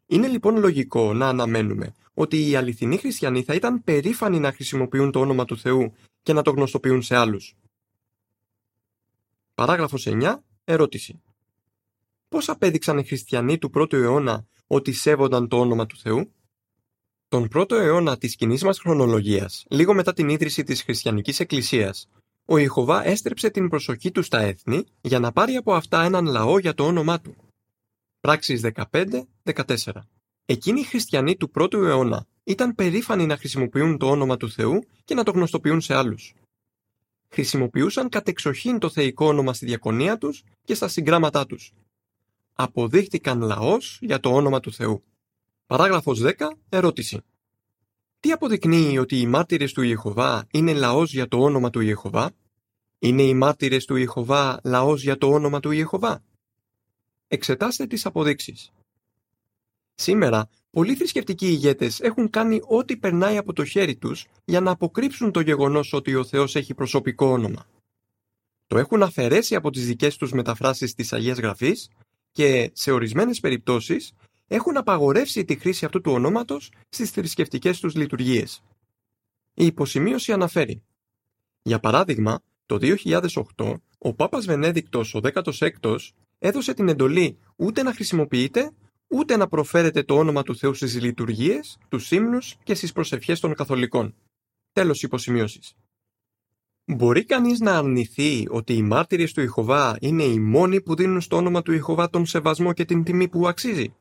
Είναι 0.05 0.27
λοιπόν 0.27 0.57
λογικό 0.57 1.13
να 1.13 1.27
αναμένουμε 1.27 1.95
ότι 2.13 2.49
οι 2.49 2.55
αληθινοί 2.55 2.97
χριστιανοί 2.97 3.43
θα 3.43 3.53
ήταν 3.53 3.83
περήφανοι 3.83 4.39
να 4.39 4.51
χρησιμοποιούν 4.51 5.11
το 5.11 5.19
όνομα 5.19 5.45
του 5.45 5.57
Θεού 5.57 5.93
και 6.23 6.33
να 6.33 6.41
το 6.41 6.51
γνωστοποιούν 6.51 7.01
σε 7.01 7.15
άλλους. 7.15 7.55
Παράγραφος 9.53 10.07
9. 10.07 10.43
Ερώτηση. 10.63 11.21
Πώς 12.27 12.49
απέδειξαν 12.49 12.97
οι 12.97 13.05
χριστιανοί 13.05 13.57
του 13.57 13.69
πρώτου 13.69 13.95
αιώνα 13.95 14.45
ότι 14.67 14.91
σέβονταν 14.91 15.47
το 15.47 15.59
όνομα 15.59 15.85
του 15.85 15.97
Θεού; 15.97 16.33
Τον 17.27 17.47
πρώτο 17.47 17.75
αιώνα 17.75 18.17
της 18.17 18.35
κοινής 18.35 18.63
μας 18.63 18.79
χρονολογίας, 18.79 19.65
λίγο 19.69 19.93
μετά 19.93 20.13
την 20.13 20.29
ίδρυση 20.29 20.63
της 20.63 20.83
χριστιανικής 20.83 21.39
εκκλησίας, 21.39 22.09
ο 22.45 22.57
Ιχωβά 22.57 23.05
έστρεψε 23.05 23.49
την 23.49 23.69
προσοχή 23.69 24.11
του 24.11 24.21
στα 24.23 24.39
έθνη 24.39 24.83
για 25.01 25.19
να 25.19 25.31
πάρει 25.31 25.55
από 25.55 25.73
αυτά 25.73 26.03
έναν 26.03 26.25
λαό 26.25 26.59
για 26.59 26.73
το 26.73 26.85
όνομά 26.85 27.21
του. 27.21 27.35
Πράξεις 28.19 28.61
15-14 28.63 30.07
Εκείνοι 30.45 30.79
οι 30.79 30.83
χριστιανοί 30.83 31.35
του 31.35 31.49
πρώτου 31.49 31.83
αιώνα 31.83 32.27
ήταν 32.43 32.75
περήφανοι 32.75 33.25
να 33.25 33.37
χρησιμοποιούν 33.37 33.97
το 33.97 34.09
όνομα 34.09 34.37
του 34.37 34.51
Θεού 34.51 34.83
και 35.05 35.13
να 35.13 35.23
το 35.23 35.31
γνωστοποιούν 35.31 35.81
σε 35.81 35.95
άλλους. 35.95 36.33
Χρησιμοποιούσαν 37.29 38.09
κατεξοχήν 38.09 38.79
το 38.79 38.89
θεϊκό 38.89 39.25
όνομα 39.25 39.53
στη 39.53 39.65
διακονία 39.65 40.17
τους 40.17 40.43
και 40.63 40.73
στα 40.73 40.87
συγκράματά 40.87 41.45
τους. 41.45 41.73
Αποδείχτηκαν 42.53 43.41
λαός 43.41 43.97
για 44.01 44.19
το 44.19 44.33
όνομα 44.33 44.59
του 44.59 44.73
Θεού. 44.73 45.03
Παράγραφος 45.65 46.21
10. 46.21 46.31
Ερώτηση. 46.69 47.21
Τι 48.19 48.31
αποδεικνύει 48.31 48.97
ότι 48.97 49.19
οι 49.19 49.27
μάρτυρες 49.27 49.73
του 49.73 49.81
Ιεχωβά 49.81 50.47
είναι 50.51 50.73
λαός 50.73 51.13
για 51.13 51.27
το 51.27 51.37
όνομα 51.37 51.69
του 51.69 51.81
Ιεχωβά; 51.81 52.31
Είναι 52.99 53.21
οι 53.21 53.33
μάρτυρες 53.33 53.85
του 53.85 53.95
Ιεχωβά 53.95 54.59
λαός 54.63 55.03
για 55.03 55.17
το 55.17 55.27
όνομα 55.27 55.59
του 55.59 55.71
Ιεχωβά; 55.71 56.23
Εξετάστε 57.27 57.87
τις 57.87 58.05
αποδείξεις. 58.05 58.71
Σήμερα, 60.03 60.49
πολλοί 60.69 60.95
θρησκευτικοί 60.95 61.47
ηγέτες 61.47 61.99
έχουν 61.99 62.29
κάνει 62.29 62.59
ό,τι 62.63 62.97
περνάει 62.97 63.37
από 63.37 63.53
το 63.53 63.65
χέρι 63.65 63.95
τους 63.95 64.25
για 64.45 64.61
να 64.61 64.71
αποκρύψουν 64.71 65.31
το 65.31 65.39
γεγονός 65.39 65.93
ότι 65.93 66.15
ο 66.15 66.23
Θεός 66.23 66.55
έχει 66.55 66.73
προσωπικό 66.73 67.27
όνομα. 67.27 67.65
Το 68.67 68.77
έχουν 68.77 69.03
αφαιρέσει 69.03 69.55
από 69.55 69.69
τις 69.69 69.85
δικές 69.85 70.17
τους 70.17 70.31
μεταφράσεις 70.31 70.93
της 70.93 71.13
Αγίας 71.13 71.37
Γραφής 71.37 71.89
και, 72.31 72.71
σε 72.73 72.91
ορισμένες 72.91 73.39
περιπτώσεις, 73.39 74.13
έχουν 74.47 74.77
απαγορεύσει 74.77 75.45
τη 75.45 75.55
χρήση 75.55 75.85
αυτού 75.85 76.01
του 76.01 76.11
ονόματος 76.11 76.71
στις 76.89 77.09
θρησκευτικές 77.09 77.79
τους 77.79 77.95
λειτουργίες. 77.95 78.63
Η 79.53 79.65
υποσημείωση 79.65 80.31
αναφέρει 80.31 80.83
Για 81.61 81.79
παράδειγμα, 81.79 82.39
το 82.65 82.77
2008 82.77 83.81
ο 83.97 84.13
Πάπας 84.13 84.45
Βενέδικτος 84.45 85.15
ο 85.15 85.19
16ος 85.23 86.09
έδωσε 86.39 86.73
την 86.73 86.89
εντολή 86.89 87.37
ούτε 87.55 87.83
να 87.83 87.93
χρησιμοποιείται 87.93 88.71
ούτε 89.13 89.37
να 89.37 89.47
προφέρετε 89.47 90.03
το 90.03 90.17
όνομα 90.17 90.43
του 90.43 90.55
Θεού 90.55 90.73
στις 90.73 91.01
λειτουργίες, 91.01 91.77
τους 91.89 92.11
ύμνους 92.11 92.55
και 92.63 92.73
στις 92.73 92.91
προσευχές 92.91 93.39
των 93.39 93.53
καθολικών. 93.53 94.15
Τέλος 94.71 95.03
υποσημείωσης. 95.03 95.73
Μπορεί 96.85 97.25
κανείς 97.25 97.59
να 97.59 97.77
αρνηθεί 97.77 98.45
ότι 98.49 98.73
οι 98.73 98.81
μάρτυρες 98.81 99.33
του 99.33 99.41
Ιχωβά 99.41 99.97
είναι 99.99 100.23
οι 100.23 100.39
μόνοι 100.39 100.81
που 100.81 100.95
δίνουν 100.95 101.21
στο 101.21 101.35
όνομα 101.35 101.61
του 101.61 101.71
Ιχωβά 101.71 102.09
τον 102.09 102.25
σεβασμό 102.25 102.73
και 102.73 102.85
την 102.85 103.03
τιμή 103.03 103.27
που 103.27 103.47
αξίζει; 103.47 103.93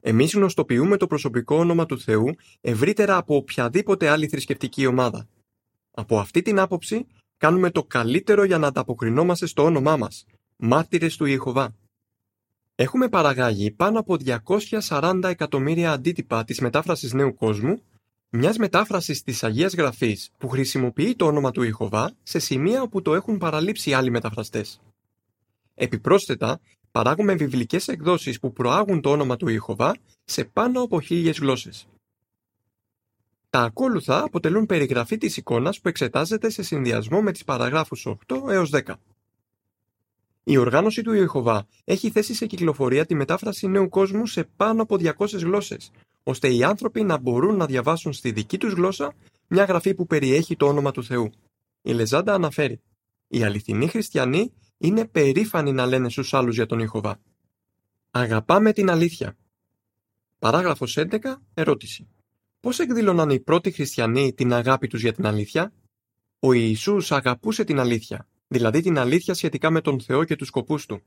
Εμείς 0.00 0.34
γνωστοποιούμε 0.34 0.96
το 0.96 1.06
προσωπικό 1.06 1.56
όνομα 1.56 1.86
του 1.86 2.00
Θεού 2.00 2.34
ευρύτερα 2.60 3.16
από 3.16 3.36
οποιαδήποτε 3.36 4.08
άλλη 4.08 4.28
θρησκευτική 4.28 4.86
ομάδα. 4.86 5.28
Από 5.90 6.18
αυτή 6.18 6.42
την 6.42 6.58
άποψη, 6.58 7.06
κάνουμε 7.36 7.70
το 7.70 7.84
καλύτερο 7.84 8.44
για 8.44 8.58
να 8.58 8.66
ανταποκρινόμαστε 8.66 9.46
στο 9.46 9.64
όνομά 9.64 9.96
μας, 9.96 10.26
μάρτυρες 10.56 11.16
του 11.16 11.24
Ιεχωβά. 11.24 11.74
Έχουμε 12.74 13.08
παραγάγει 13.08 13.70
πάνω 13.70 13.98
από 13.98 14.16
240 14.88 15.20
εκατομμύρια 15.24 15.92
αντίτυπα 15.92 16.44
της 16.44 16.60
μετάφρασης 16.60 17.12
Νέου 17.12 17.34
Κόσμου, 17.34 17.82
μιας 18.28 18.56
μετάφρασης 18.56 19.22
της 19.22 19.44
Αγίας 19.44 19.74
Γραφής 19.74 20.30
που 20.38 20.48
χρησιμοποιεί 20.48 21.14
το 21.14 21.26
όνομα 21.26 21.50
του 21.50 21.62
Ιεχωβά 21.62 22.12
σε 22.22 22.38
σημεία 22.38 22.82
όπου 22.82 23.02
το 23.02 23.14
έχουν 23.14 23.38
παραλείψει 23.38 23.92
άλλοι 23.92 24.10
μεταφραστές. 24.10 24.80
Επιπρόσθετα, 25.74 26.60
παράγουμε 26.90 27.34
βιβλικές 27.34 27.88
εκδόσεις 27.88 28.38
που 28.40 28.52
προάγουν 28.52 29.00
το 29.00 29.10
όνομα 29.10 29.36
του 29.36 29.48
Ιεχωβά 29.48 29.96
σε 30.24 30.44
πάνω 30.44 30.82
από 30.82 31.00
χίλιες 31.00 31.38
γλώσσες. 31.38 31.86
Τα 33.50 33.60
ακόλουθα 33.60 34.22
αποτελούν 34.22 34.66
περιγραφή 34.66 35.18
της 35.18 35.36
εικόνας 35.36 35.80
που 35.80 35.88
εξετάζεται 35.88 36.50
σε 36.50 36.62
συνδυασμό 36.62 37.22
με 37.22 37.32
τις 37.32 37.44
παραγράφους 37.44 38.06
8 38.06 38.48
έως 38.48 38.70
10. 38.70 39.00
Η 40.44 40.56
οργάνωση 40.56 41.02
του 41.02 41.12
Ιεχωβά 41.12 41.66
έχει 41.84 42.10
θέσει 42.10 42.34
σε 42.34 42.46
κυκλοφορία 42.46 43.06
τη 43.06 43.14
μετάφραση 43.14 43.66
νέου 43.66 43.88
κόσμου 43.88 44.26
σε 44.26 44.44
πάνω 44.44 44.82
από 44.82 44.96
200 44.98 45.26
γλώσσες, 45.28 45.90
ώστε 46.22 46.54
οι 46.54 46.64
άνθρωποι 46.64 47.02
να 47.02 47.18
μπορούν 47.18 47.56
να 47.56 47.66
διαβάσουν 47.66 48.12
στη 48.12 48.30
δική 48.32 48.58
τους 48.58 48.72
γλώσσα 48.72 49.14
μια 49.46 49.64
γραφή 49.64 49.94
που 49.94 50.06
περιέχει 50.06 50.56
το 50.56 50.66
όνομα 50.66 50.90
του 50.90 51.04
Θεού. 51.04 51.30
Η 51.82 51.92
Λεζάντα 51.92 52.34
αναφέρει 52.34 52.80
«Οι 53.28 53.42
αληθινοί 53.42 53.88
χριστιανοί 53.88 54.52
είναι 54.78 55.06
περήφανοι 55.06 55.72
να 55.72 55.86
λένε 55.86 56.08
στους 56.08 56.34
άλλους 56.34 56.54
για 56.54 56.66
τον 56.66 56.78
Ιεχωβά. 56.78 57.20
Αγαπάμε 58.10 58.72
την 58.72 58.90
αλήθεια. 58.90 59.36
Παράγραφος 60.38 60.96
11. 60.96 61.18
Ερώτηση. 61.54 62.08
Πώς 62.60 62.78
εκδήλωναν 62.78 63.30
οι 63.30 63.40
πρώτοι 63.40 63.70
χριστιανοί 63.70 64.32
την 64.32 64.52
αγάπη 64.52 64.86
τους 64.86 65.00
για 65.00 65.12
την 65.12 65.26
αλήθεια; 65.26 65.72
Ο 66.38 66.52
Ιησούς 66.52 67.12
αγαπούσε 67.12 67.64
την 67.64 67.78
αλήθεια, 67.78 68.28
δηλαδή 68.52 68.80
την 68.80 68.98
αλήθεια 68.98 69.34
σχετικά 69.34 69.70
με 69.70 69.80
τον 69.80 70.00
Θεό 70.00 70.24
και 70.24 70.36
τους 70.36 70.48
σκοπούς 70.48 70.86
του. 70.86 71.02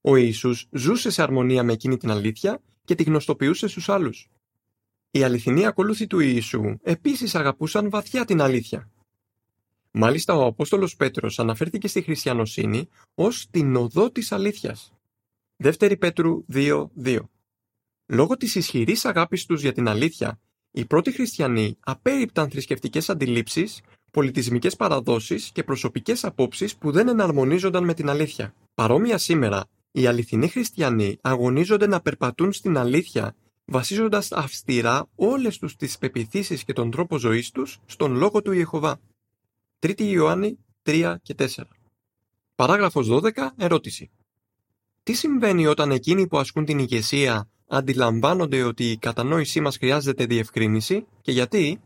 Ο 0.00 0.16
Ιησούς 0.16 0.66
ζούσε 0.70 1.10
σε 1.10 1.22
αρμονία 1.22 1.62
με 1.62 1.72
εκείνη 1.72 1.96
την 1.96 2.10
αλήθεια 2.10 2.62
και 2.84 2.94
τη 2.94 3.02
γνωστοποιούσε 3.02 3.68
στους 3.68 3.88
άλλους. 3.88 4.30
Οι 5.10 5.22
αληθινοί 5.22 5.66
ακολούθοι 5.66 6.06
του 6.06 6.20
Ιησού 6.20 6.76
επίσης 6.82 7.34
αγαπούσαν 7.34 7.90
βαθιά 7.90 8.24
την 8.24 8.40
αλήθεια. 8.40 8.90
Μάλιστα 9.90 10.34
ο 10.34 10.46
Απόστολος 10.46 10.96
Πέτρος 10.96 11.38
αναφέρθηκε 11.38 11.88
στη 11.88 12.02
χριστιανοσύνη 12.02 12.88
ως 13.14 13.46
την 13.50 13.76
οδό 13.76 14.10
της 14.10 14.32
αλήθειας. 14.32 14.92
Δεύτερη 15.56 15.96
Πέτρου 15.96 16.44
2.2 16.52 17.18
Λόγω 18.06 18.36
της 18.36 18.54
ισχυρής 18.54 19.04
αγάπης 19.04 19.46
τους 19.46 19.60
για 19.60 19.72
την 19.72 19.88
αλήθεια, 19.88 20.40
οι 20.70 20.84
πρώτοι 20.84 21.12
χριστιανοί 21.12 21.76
απέριπταν 21.80 22.50
θρησκευτικές 22.50 23.10
αντιλήψεις, 23.10 23.80
πολιτισμικές 24.14 24.76
παραδόσεις 24.76 25.50
και 25.52 25.64
προσωπικές 25.64 26.24
απόψεις 26.24 26.76
που 26.76 26.90
δεν 26.90 27.08
εναρμονίζονταν 27.08 27.84
με 27.84 27.94
την 27.94 28.08
αλήθεια. 28.08 28.54
Παρόμοια 28.74 29.18
σήμερα, 29.18 29.64
οι 29.92 30.06
αληθινοί 30.06 30.48
χριστιανοί 30.48 31.18
αγωνίζονται 31.20 31.86
να 31.86 32.00
περπατούν 32.00 32.52
στην 32.52 32.76
αλήθεια 32.76 33.34
βασίζοντας 33.64 34.32
αυστηρά 34.32 35.06
όλες 35.14 35.58
τους 35.58 35.76
τις 35.76 35.98
πεπιθήσεις 35.98 36.64
και 36.64 36.72
τον 36.72 36.90
τρόπο 36.90 37.18
ζωής 37.18 37.50
τους 37.50 37.78
στον 37.86 38.14
λόγο 38.14 38.42
του 38.42 38.52
Ιεχωβά. 38.52 39.00
3 39.78 40.00
Ιωάννη 40.00 40.58
3 40.82 41.14
και 41.22 41.34
4. 41.38 41.46
Παράγραφος 42.54 43.08
12. 43.08 43.30
Ερώτηση. 43.56 44.10
Τι 45.02 45.12
συμβαίνει 45.12 45.66
όταν 45.66 45.90
εκείνοι 45.90 46.26
που 46.26 46.38
ασκούν 46.38 46.64
την 46.64 46.78
ηγεσία 46.78 47.48
αντιλαμβάνονται 47.68 48.62
ότι 48.62 48.90
η 48.90 48.96
κατανόησή 48.96 49.60
μας 49.60 49.76
χρειάζεται 49.76 50.26
διευκρίνηση 50.26 51.06
και 51.20 51.32
γιατί; 51.32 51.80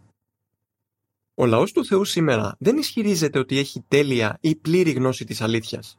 Ο 1.41 1.47
λαός 1.47 1.73
του 1.73 1.85
Θεού 1.85 2.05
σήμερα 2.05 2.57
δεν 2.59 2.77
ισχυρίζεται 2.77 3.39
ότι 3.39 3.59
έχει 3.59 3.85
τέλεια 3.89 4.39
ή 4.41 4.57
πλήρη 4.57 4.91
γνώση 4.91 5.25
της 5.25 5.41
αλήθειας. 5.41 5.99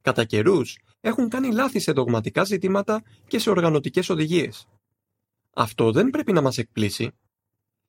Κατά 0.00 0.24
καιρούς 0.24 0.78
έχουν 1.00 1.28
κάνει 1.28 1.52
λάθη 1.52 1.78
σε 1.78 1.92
δογματικά 1.92 2.44
ζητήματα 2.44 3.02
και 3.26 3.38
σε 3.38 3.50
οργανωτικές 3.50 4.08
οδηγίες. 4.08 4.68
Αυτό 5.54 5.92
δεν 5.92 6.10
πρέπει 6.10 6.32
να 6.32 6.40
μας 6.40 6.58
εκπλήσει. 6.58 7.10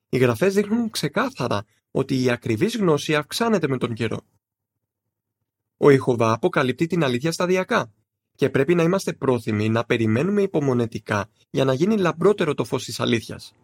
Οι 0.08 0.18
γραφές 0.18 0.54
δείχνουν 0.54 0.90
ξεκάθαρα 0.90 1.64
ότι 1.90 2.22
η 2.22 2.30
ακριβής 2.30 2.76
γνώση 2.76 3.14
αυξάνεται 3.14 3.68
με 3.68 3.78
τον 3.78 3.94
καιρό. 3.94 4.20
Ο 5.76 5.90
Ιχωβά 5.90 6.32
αποκαλύπτει 6.32 6.86
την 6.86 7.04
αλήθεια 7.04 7.32
σταδιακά 7.32 7.92
και 8.34 8.50
πρέπει 8.50 8.74
να 8.74 8.82
είμαστε 8.82 9.12
πρόθυμοι 9.12 9.68
να 9.68 9.84
περιμένουμε 9.84 10.42
υπομονετικά 10.42 11.30
για 11.50 11.64
να 11.64 11.72
γίνει 11.72 11.96
λαμπρότερο 11.96 12.54
το 12.54 12.64
φως 12.64 12.84
της 12.84 13.00
αλήθειας. 13.00 13.54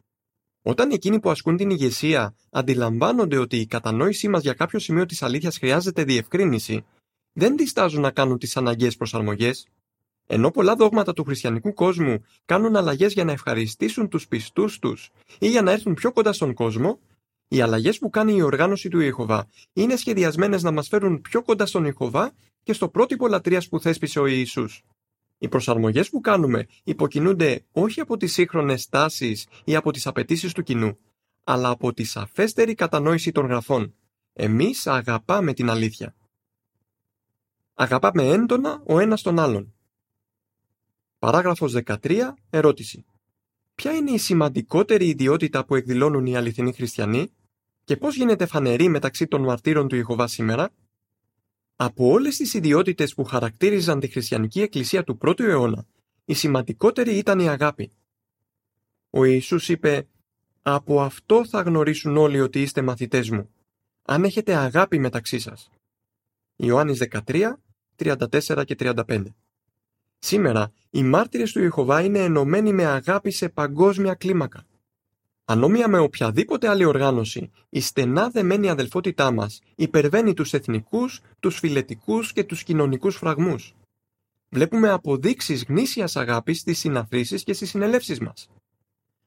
Όταν 0.69 0.91
εκείνοι 0.91 1.21
που 1.21 1.31
ασκούν 1.31 1.57
την 1.57 1.71
ηγεσία 1.71 2.35
αντιλαμβάνονται 2.51 3.39
ότι 3.39 3.57
η 3.57 3.67
κατανόησή 3.67 4.29
μας 4.29 4.43
για 4.43 4.53
κάποιο 4.53 4.79
σημείο 4.79 5.07
της 5.07 5.23
αλήθειας 5.23 5.59
χρειάζεται 5.59 6.05
διευκρίνηση, 6.05 6.85
δεν 7.33 7.57
διστάζουν 7.57 8.01
να 8.01 8.11
κάνουν 8.11 8.39
τις 8.39 8.57
αναγκαίες 8.57 8.97
προσαρμογές. 8.97 9.69
Ενώ 10.27 10.51
πολλά 10.51 10.77
δόγματα 10.77 11.13
του 11.13 11.25
χριστιανικού 11.25 11.75
κόσμου 11.75 12.25
κάνουν 12.45 12.77
αλλαγές 12.77 13.13
για 13.13 13.25
να 13.25 13.33
ευχαριστήσουν 13.33 14.09
τους 14.09 14.29
πιστούς 14.29 14.79
τους 14.79 15.11
ή 15.39 15.49
για 15.49 15.63
να 15.63 15.71
έρθουν 15.71 15.95
πιο 15.95 16.13
κοντά 16.13 16.33
στον 16.33 16.55
κόσμο, 16.55 16.99
οι 17.49 17.61
αλλαγές 17.61 17.99
που 17.99 18.11
κάνει 18.11 18.37
η 18.37 18.43
οργάνωση 18.43 18.89
του 18.89 19.01
Ιεχωβά 19.01 19.49
είναι 19.73 19.97
σχεδιασμένες 19.97 20.63
να 20.63 20.71
μας 20.71 20.89
φέρουν 20.89 21.21
πιο 21.21 21.43
κοντά 21.43 21.67
στον 21.67 21.85
Ιεχωβά 21.85 22.33
και 22.63 22.73
στο 22.73 22.89
πρότυπο 22.89 23.29
λατρείας 23.29 23.69
που 23.69 23.81
θέσπισε 23.81 24.21
ο 24.21 24.27
Ιησούς. 24.27 24.85
Οι 25.39 25.49
προσαρμογές 25.49 26.11
που 26.11 26.21
κάνουμε 26.21 26.67
υποκινούνται 26.85 27.65
όχι 27.73 28.01
από 28.01 28.17
τις 28.17 28.33
σύγχρονες 28.33 28.89
τάσεις 28.89 29.47
ή 29.65 29.77
από 29.77 29.91
τις 29.91 30.07
απαιτήσεις 30.07 30.53
του 30.53 30.63
κοινού, 30.63 30.99
αλλά 31.45 31.69
από 31.69 31.93
τη 31.93 32.05
σαφέστερη 32.05 32.75
κατανόηση 32.75 33.33
των 33.33 33.47
γραφών. 33.47 33.95
Εμείς 34.33 34.87
αγαπάμε 34.87 35.53
την 35.53 35.71
αλήθεια. 35.71 36.15
Αγαπάμε 37.75 38.29
έντονα 38.29 38.83
ο 38.87 38.99
ένας 38.99 39.23
τον 39.23 39.39
άλλον. 39.39 39.75
Παράγραφος 41.19 41.73
13. 41.73 42.35
Ερώτηση. 42.51 43.05
Ποια 43.75 43.93
είναι 43.93 44.11
η 44.11 44.19
σημαντικότερη 44.19 45.09
ιδιότητα 45.09 45.65
που 45.65 45.75
εκδηλώνουν 45.75 46.27
οι 46.27 46.37
αληθινοί 46.37 46.73
χριστιανοί 46.73 47.31
και 47.85 47.97
πώς 47.97 48.17
γίνεται 48.17 48.47
φανερή 48.47 48.89
μεταξύ 48.89 49.27
των 49.27 49.43
μαρτύρων 49.43 49.89
του 49.89 49.97
Ιεχωβά 49.97 50.27
σήμερα; 50.27 50.71
Από 51.77 52.09
όλες 52.09 52.37
τις 52.37 52.55
ιδιότητες 52.55 53.15
που 53.15 53.25
χαρακτήριζαν 53.25 54.01
τη 54.01 54.09
χριστιανική 54.09 54.61
εκκλησία 54.63 55.05
του 55.05 55.17
πρώτου 55.17 55.43
αιώνα, 55.43 55.87
η 56.25 56.35
σημαντικότερη 56.35 57.17
ήταν 57.17 57.39
η 57.39 57.49
αγάπη. 57.49 57.91
Ο 59.11 59.25
Ιησούς 59.25 59.69
είπε 59.69 60.09
«Από 60.63 61.03
αυτό 61.03 61.47
θα 61.47 61.61
γνωρίσουν 61.61 62.17
όλοι 62.17 62.41
ότι 62.41 62.63
είστε 62.63 62.83
μαθητές 62.83 63.31
μου, 63.31 63.51
αν 64.03 64.25
έχετε 64.25 64.55
αγάπη 64.55 64.99
μεταξύ 64.99 65.39
σας». 65.39 65.71
Ιωάννης 66.57 66.99
13, 66.99 67.61
34 67.97 68.65
και 68.65 68.75
35 68.79 69.25
Σήμερα, 70.19 70.73
οι 70.91 71.03
μάρτυρες 71.03 71.53
του 71.53 71.61
Ιεχωβά 71.61 72.01
είναι 72.03 72.19
ενωμένοι 72.19 72.73
με 72.73 72.85
αγάπη 72.85 73.31
σε 73.31 73.49
παγκόσμια 73.49 74.15
κλίμακα. 74.15 74.66
Ανόμοια 75.49 75.89
με 75.89 75.99
οποιαδήποτε 75.99 76.69
άλλη 76.69 76.85
οργάνωση, 76.85 77.51
η 77.69 77.81
στενά 77.81 78.31
δεμένη 78.31 78.69
αδελφότητά 78.69 79.31
μας 79.31 79.61
υπερβαίνει 79.75 80.35
τους 80.35 80.53
εθνικούς, 80.53 81.21
τους 81.41 81.59
φιλετικούς 81.59 82.33
και 82.33 82.45
τους 82.45 82.63
κοινωνικούς 82.63 83.17
φραγμούς. 83.17 83.75
Βλέπουμε 84.49 84.91
αποδείξεις 84.91 85.65
γνήσιας 85.65 86.17
αγάπης 86.17 86.61
στις 86.61 86.79
συναθρήσεις 86.79 87.43
και 87.43 87.53
στις 87.53 87.69
συνελεύσεις 87.69 88.21
μας. 88.21 88.49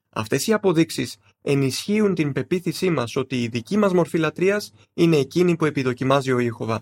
Αυτές 0.10 0.48
οι 0.48 0.54
αποδείξεις 0.54 1.18
ενισχύουν 1.42 2.16
την 2.16 2.32
πεποίθησή 2.32 2.90
μας 2.90 3.16
ότι 3.16 3.44
η 3.44 3.48
δική 3.48 3.78
μας 3.78 3.94
μορφή 3.94 4.18
λατρείας 4.18 4.74
είναι 4.94 5.18
εκείνη 5.18 5.56
που 5.56 5.66
επιδοκιμάζει 5.66 6.32
ο 6.32 6.40
Ιεχωβά. 6.40 6.82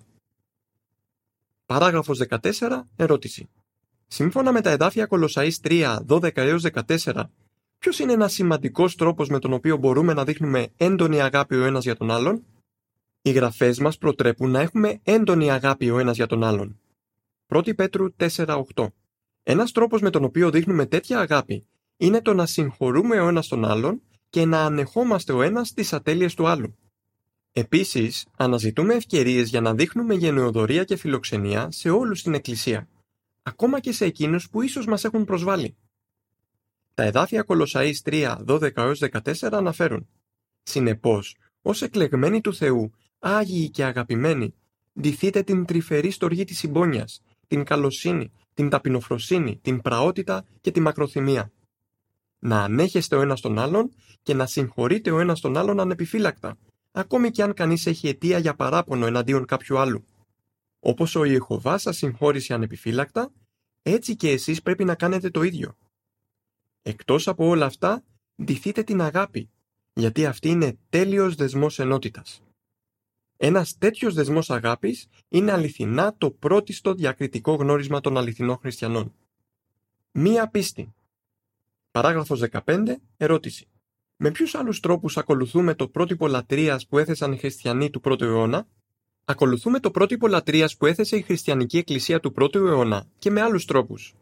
Παράγραφος 1.65 2.17
14. 2.17 2.87
Ερώτηση. 2.95 3.49
Σύμφωνα 4.07 4.51
με 4.51 4.61
τα 4.61 4.69
εδάφια 4.69 5.07
Κολοσαΐς 5.09 5.55
3, 5.61 5.99
12 6.07 6.31
14, 6.87 7.29
ποιος 7.79 7.99
είναι 7.99 8.13
ένας 8.13 8.33
σημαντικός 8.33 8.95
τρόπος 8.95 9.29
με 9.29 9.39
τον 9.39 9.53
οποίο 9.53 9.77
μπορούμε 9.77 10.13
να 10.13 10.23
δείχνουμε 10.23 10.67
έντονη 10.77 11.21
αγάπη 11.21 11.55
ο 11.55 11.63
ένας 11.65 11.83
για 11.83 11.95
τον 11.95 12.11
άλλον; 12.11 12.43
Οι 13.21 13.31
γραφές 13.31 13.79
μας 13.79 13.97
προτρέπουν 13.97 14.51
να 14.51 14.59
έχουμε 14.59 14.99
έντονη 15.03 15.51
αγάπη 15.51 15.89
ο 15.89 15.99
ένας 15.99 16.15
για 16.15 16.27
τον 16.27 16.43
άλλον. 16.43 16.79
1 17.47 17.75
Πέτρου 17.75 18.13
4, 18.15 18.57
8. 18.75 18.87
Ένας 19.43 19.71
τρόπος 19.71 20.01
με 20.01 20.09
τον 20.09 20.23
οποίο 20.23 20.49
δείχνουμε 20.49 20.85
τέτοια 20.85 21.19
αγάπη 21.19 21.65
είναι 21.97 22.21
το 22.21 22.33
να 22.33 22.45
συγχωρούμε 22.45 23.19
ο 23.19 23.27
ένας 23.27 23.47
τον 23.47 23.65
άλλον 23.65 24.01
και 24.29 24.45
να 24.45 24.65
ανεχόμαστε 24.65 25.33
ο 25.33 25.41
ένας 25.41 25.73
τις 25.73 25.93
ατέλειες 25.93 26.33
του 26.33 26.47
άλλου. 26.47 26.75
Επίσης, 27.51 28.25
αναζητούμε 28.37 28.93
ευκαιρίες 28.93 29.49
για 29.49 29.61
να 29.61 29.73
δείχνουμε 29.73 30.13
γενναιοδορία 30.13 30.83
και 30.83 30.95
φιλοξενία 30.95 31.71
σε 31.71 31.89
όλους 31.89 32.19
στην 32.19 32.33
Εκκλησία 32.33 32.87
ακόμα 33.47 33.79
και 33.79 33.91
σε 33.91 34.05
εκείνους 34.05 34.49
που 34.49 34.61
ίσως 34.61 34.85
μας 34.85 35.03
έχουν 35.03 35.25
προσβάλει. 35.25 35.75
Τα 36.97 37.03
εδάφια 37.03 37.45
Κολοσαΐς 37.47 37.95
3, 38.03 38.35
12-14 38.47 39.33
αναφέρουν 39.51 40.07
«Συνεπώς, 40.63 41.35
ως 41.61 41.81
εκλεγμένοι 41.81 42.41
του 42.41 42.53
Θεού, 42.53 42.91
άγιοι 43.19 43.69
και 43.69 43.83
αγαπημένοι, 43.83 44.53
ντυθείτε 45.01 45.43
την 45.43 45.65
τρυφερή 45.65 46.11
στοργή 46.11 46.43
της 46.43 46.57
συμπόνιας, 46.57 47.21
την 47.47 47.63
καλοσύνη, 47.63 48.31
την 48.53 48.69
ταπεινοφροσύνη, 48.69 49.59
την 49.61 49.81
πραότητα 49.81 50.45
και 50.61 50.71
τη 50.71 50.79
μακροθυμία. 50.79 51.51
Να 52.39 52.63
ανέχεστε 52.63 53.15
ο 53.15 53.21
ένας 53.21 53.41
τον 53.41 53.59
άλλον 53.59 53.91
και 54.23 54.33
να 54.33 54.45
συγχωρείτε 54.45 55.11
ο 55.11 55.19
ένας 55.19 55.39
τον 55.39 55.57
άλλον 55.57 55.79
ανεπιφύλακτα, 55.79 56.57
ακόμη 56.91 57.31
και 57.31 57.43
αν 57.43 57.53
κανείς 57.53 57.85
έχει 57.85 58.07
αιτία 58.07 58.37
για 58.37 58.55
παράπονο 58.55 59.05
εναντίον 59.05 59.45
κάποιου 59.45 59.77
άλλου. 59.77 60.05
Όπως 60.79 61.15
ο 61.15 61.23
Ιεχωβάς 61.23 61.81
σας 61.81 61.97
συγχώρησε 61.97 62.53
ανεπιφύλακτα, 62.53 63.31
έτσι 63.81 64.15
και 64.15 64.29
εσείς 64.29 64.61
πρέπει 64.61 64.83
να 64.83 64.95
κάνετε 64.95 65.29
το 65.29 65.43
ίδιο. 65.43 65.77
Εκτός 66.87 67.27
από 67.27 67.47
όλα 67.47 67.65
αυτά, 67.65 68.03
ντυθείτε 68.43 68.83
την 68.83 69.01
αγάπη, 69.01 69.49
γιατί 69.93 70.25
αυτή 70.25 70.49
είναι 70.49 70.77
τέλειος 70.89 71.35
δεσμός 71.35 71.79
ενότητας. 71.79 72.41
Ένας 73.37 73.77
τέτοιος 73.77 74.13
δεσμός 74.13 74.49
αγάπης 74.49 75.07
είναι 75.27 75.51
αληθινά 75.51 76.15
το 76.17 76.31
πρώτιστο 76.31 76.93
διακριτικό 76.93 77.53
γνώρισμα 77.53 78.01
των 78.01 78.17
αληθινών 78.17 78.57
χριστιανών. 78.57 79.13
Μία 80.11 80.47
πίστη. 80.47 80.93
Παράγραφος 81.91 82.39
15. 82.39 83.01
Ερώτηση. 83.17 83.67
Με 84.15 84.31
ποιους 84.31 84.55
άλλους 84.55 84.79
τρόπους 84.79 85.17
ακολουθούμε 85.17 85.73
το 85.73 85.87
πρότυπο 85.87 86.27
λατρείας 86.27 86.87
που 86.87 86.97
έθεσαν 86.97 87.31
οι 87.31 87.37
χριστιανοί 87.37 87.89
του 87.89 87.99
πρώτου 87.99 88.25
αιώνα; 88.25 88.67
Ακολουθούμε 89.25 89.79
το 89.79 89.91
πρότυπο 89.91 90.27
λατρείας 90.27 90.77
που 90.77 90.85
έθεσε 90.85 91.15
η 91.15 91.21
χριστιανική 91.21 91.77
εκκλησία 91.77 92.19
του 92.19 92.31
πρώτου 92.31 92.65
αιώνα 92.67 93.07
και 93.19 93.31
με 93.31 93.41
άλλους 93.41 93.65
τρόπους. 93.65 94.15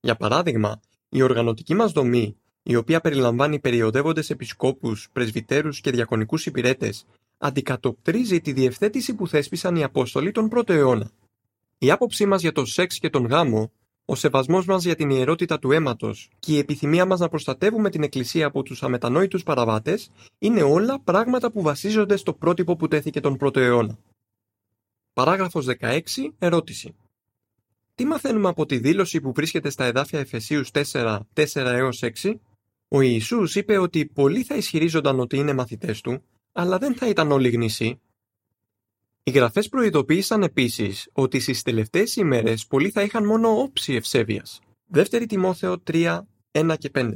Για 0.00 0.16
παράδειγμα, 0.16 0.80
η 1.12 1.22
οργανωτική 1.22 1.74
μας 1.74 1.92
δομή, 1.92 2.36
η 2.62 2.76
οποία 2.76 3.00
περιλαμβάνει 3.00 3.58
περιοδεύοντες 3.58 4.30
επισκόπους, 4.30 5.08
πρεσβυτέρους 5.12 5.80
και 5.80 5.90
διακονικούς 5.90 6.46
υπηρέτες, 6.46 7.06
αντικατοπτρίζει 7.38 8.40
τη 8.40 8.52
διευθέτηση 8.52 9.14
που 9.14 9.28
θέσπισαν 9.28 9.76
οι 9.76 9.82
Απόστολοι 9.82 10.32
τον 10.32 10.48
πρώτο 10.48 10.72
αιώνα. 10.72 11.10
Η 11.78 11.90
άποψή 11.90 12.26
μας 12.26 12.40
για 12.40 12.52
το 12.52 12.64
σεξ 12.64 12.98
και 12.98 13.10
τον 13.10 13.26
γάμο, 13.26 13.72
ο 14.04 14.14
σεβασμός 14.14 14.66
μας 14.66 14.84
για 14.84 14.94
την 14.94 15.10
ιερότητα 15.10 15.58
του 15.58 15.72
αίματος 15.72 16.30
και 16.38 16.52
η 16.52 16.58
επιθυμία 16.58 17.06
μας 17.06 17.18
να 17.20 17.28
προστατεύουμε 17.28 17.90
την 17.90 18.02
Εκκλησία 18.02 18.46
από 18.46 18.62
τους 18.62 18.82
αμετανόητους 18.82 19.42
παραβάτες 19.42 20.10
είναι 20.38 20.62
όλα 20.62 21.00
πράγματα 21.00 21.50
που 21.50 21.62
βασίζονται 21.62 22.16
στο 22.16 22.32
πρότυπο 22.32 22.76
που 22.76 22.88
τέθηκε 22.88 23.20
τον 23.20 23.36
πρώτο 23.36 23.60
αιώνα. 23.60 23.98
Παράγραφος 25.12 25.66
16. 25.66 26.34
Ερώτηση. 26.38 26.94
Τι 28.00 28.06
μαθαίνουμε 28.06 28.48
από 28.48 28.66
τη 28.66 28.78
δήλωση 28.78 29.20
που 29.20 29.32
βρίσκεται 29.32 29.70
στα 29.70 29.84
εδάφια 29.84 30.18
Εφεσίους 30.18 30.70
4, 30.72 31.18
4 31.34 31.90
6? 32.22 32.34
Ο 32.88 33.00
Ιησούς 33.00 33.54
είπε 33.54 33.78
ότι 33.78 34.06
πολλοί 34.06 34.42
θα 34.42 34.54
ισχυρίζονταν 34.54 35.20
ότι 35.20 35.36
είναι 35.36 35.52
μαθητές 35.52 36.00
του, 36.00 36.24
αλλά 36.52 36.78
δεν 36.78 36.94
θα 36.94 37.08
ήταν 37.08 37.32
όλοι 37.32 37.50
γνήσιοι. 37.50 38.00
Οι 39.22 39.30
γραφές 39.30 39.68
προειδοποίησαν 39.68 40.42
επίσης 40.42 41.08
ότι 41.12 41.40
στις 41.40 41.62
τελευταίες 41.62 42.16
ημέρες 42.16 42.66
πολλοί 42.66 42.90
θα 42.90 43.02
είχαν 43.02 43.26
μόνο 43.26 43.60
όψη 43.60 43.94
ευσέβειας. 43.94 44.60
Δεύτερη 44.86 45.26
Τιμόθεο 45.26 45.82
3, 45.90 46.26
1 46.50 46.74
και 46.78 46.90
5. 46.94 47.14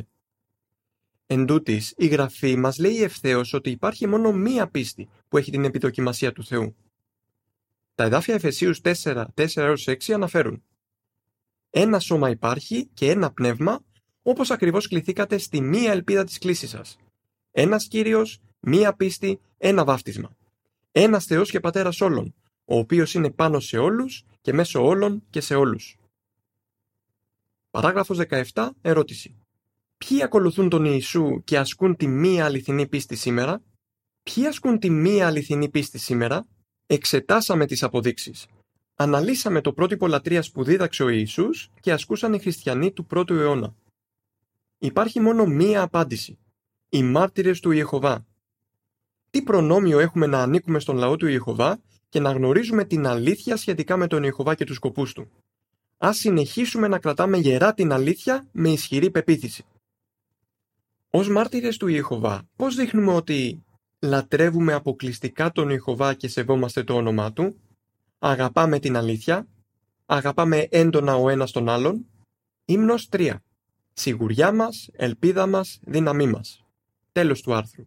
Εν 1.27 1.47
τούτης, 1.47 1.95
η 1.97 2.07
γραφή 2.07 2.57
μας 2.57 2.79
λέει 2.79 3.03
ευθέως 3.03 3.53
ότι 3.53 3.71
υπάρχει 3.71 4.07
μόνο 4.07 4.33
μία 4.33 4.69
πίστη 4.69 5.09
που 5.29 5.37
έχει 5.39 5.51
την 5.51 5.65
επιδοκιμασία 5.65 6.33
του 6.33 6.45
Θεού. 6.45 6.77
Τα 7.95 8.05
εδάφια 8.05 8.35
Εφεσίους 8.35 8.81
4, 8.81 9.27
4-6 9.35 10.13
αναφέρουν 10.13 10.63
«Ένα 11.77 11.99
σώμα 11.99 12.31
υπάρχει 12.31 12.89
και 12.95 13.11
ένα 13.11 13.33
πνεύμα, 13.33 13.81
όπως 14.23 14.51
ακριβώς 14.51 14.89
κληθήκατε 14.89 15.39
στη 15.39 15.61
μία 15.61 15.91
ελπίδα 15.93 16.25
της 16.25 16.39
κλίσης 16.39 16.71
σας. 16.71 16.97
Ένας 17.51 17.89
Κύριος, 17.89 18.41
μία 18.61 18.95
πίστη, 18.95 19.41
ένα 19.59 19.85
βάφτισμα. 19.85 20.37
Ένας 20.93 21.25
Θεός 21.25 21.51
και 21.51 21.61
Πατέρας 21.61 22.01
όλων, 22.01 22.35
ο 22.65 22.79
οποίος 22.79 23.15
είναι 23.15 23.31
πάνω 23.31 23.61
σε 23.61 23.79
όλους 23.79 24.25
και 24.41 24.53
μέσω 24.53 24.87
όλων 24.87 25.23
και 25.31 25.41
σε 25.41 25.55
όλους». 25.55 25.99
Παράγραφος 27.71 28.19
17. 28.19 28.71
Ερώτηση. 28.81 29.35
Ποιοι 29.97 30.23
ακολουθούν 30.23 30.69
τον 30.69 30.85
Ιησού 30.85 31.43
και 31.45 31.59
ασκούν 31.59 31.97
τη 31.97 32.07
μία 32.07 32.45
αληθινή 32.45 32.87
πίστη 32.87 33.17
σήμερα; 33.17 33.63
Ποιοι 34.23 34.47
ασκούν 34.47 34.79
τη 34.79 34.91
μία 34.91 35.27
αληθινή 35.27 35.69
πίστη 35.69 35.99
σήμερα; 35.99 36.47
Εξετάσαμε 36.87 37.67
τις 37.67 37.83
αποδείξεις. 37.83 38.47
Αναλύσαμε 38.97 39.61
το 39.61 39.73
πρότυπο 39.73 40.07
λατρείας 40.07 40.51
που 40.51 40.65
δίδαξε 40.65 41.03
ο 41.03 41.09
Ιησούς 41.09 41.71
και 41.81 41.93
ασκούσαν 41.93 42.33
οι 42.33 42.39
χριστιανοί 42.39 42.93
του 42.93 43.07
πρώτου 43.07 43.35
αιώνα. 43.35 43.75
Υπάρχει 44.79 45.21
μόνο 45.21 45.47
μία 45.47 45.83
απάντηση. 45.83 46.39
Οι 46.89 47.03
μάρτυρες 47.03 47.61
του 47.61 47.71
Ιεχωβά. 47.71 48.27
Τι 49.31 49.43
προνόμιο 49.43 49.99
έχουμε 49.99 50.27
να 50.27 50.43
ανήκουμε 50.43 50.79
στον 50.79 50.97
λαό 50.97 51.17
του 51.17 51.27
Ιεχωβά 51.27 51.81
και 52.09 52.21
να 52.21 52.31
γνωρίζουμε 52.31 52.85
την 52.85 53.07
αλήθεια 53.07 53.57
σχετικά 53.57 53.97
με 53.97 54.07
τον 54.07 54.23
Ιεχωβά 54.23 54.55
και 54.55 54.65
τους 54.65 54.77
σκοπούς 54.77 55.13
του; 55.13 55.31
Ας 55.99 56.17
συνεχίσουμε 56.17 56.89
να 56.89 56.99
κρατάμε 56.99 57.37
γερά 57.37 57.75
την 57.75 57.93
αλήθεια 57.93 58.49
με 58.53 58.69
ισχυρή 58.69 59.11
πεποίθηση. 59.11 59.65
Ως 61.11 61.29
μάρτυρες 61.29 61.77
του 61.77 61.87
Ιεχωβά, 61.87 62.49
πώς 62.57 62.75
δείχνουμε 62.75 63.13
ότι 63.13 63.65
λατρεύουμε 63.99 64.73
αποκλειστικά 64.73 65.53
τον 65.53 65.71
Ιεχωβά 65.71 66.15
και 66.15 66.29
σεβόμαστε 66.29 66.85
το 66.85 66.95
όνομά 66.95 67.33
Του, 67.33 67.61
αγαπάμε 68.27 68.79
την 68.79 68.97
αλήθεια, 68.97 69.49
αγαπάμε 70.07 70.69
έντονα 70.71 71.15
ο 71.17 71.29
ένας 71.29 71.51
τον 71.51 71.69
άλλον. 71.69 72.07
Ύμνος 72.65 73.09
3. 73.09 73.43
Σιγουριά 73.93 74.53
μας, 74.53 74.89
ελπίδα 74.93 75.47
μας, 75.47 75.81
δύναμή 75.83 76.27
μας. 76.27 76.65
Τέλος 77.13 77.43
του 77.43 77.55
άρθρου. 77.55 77.87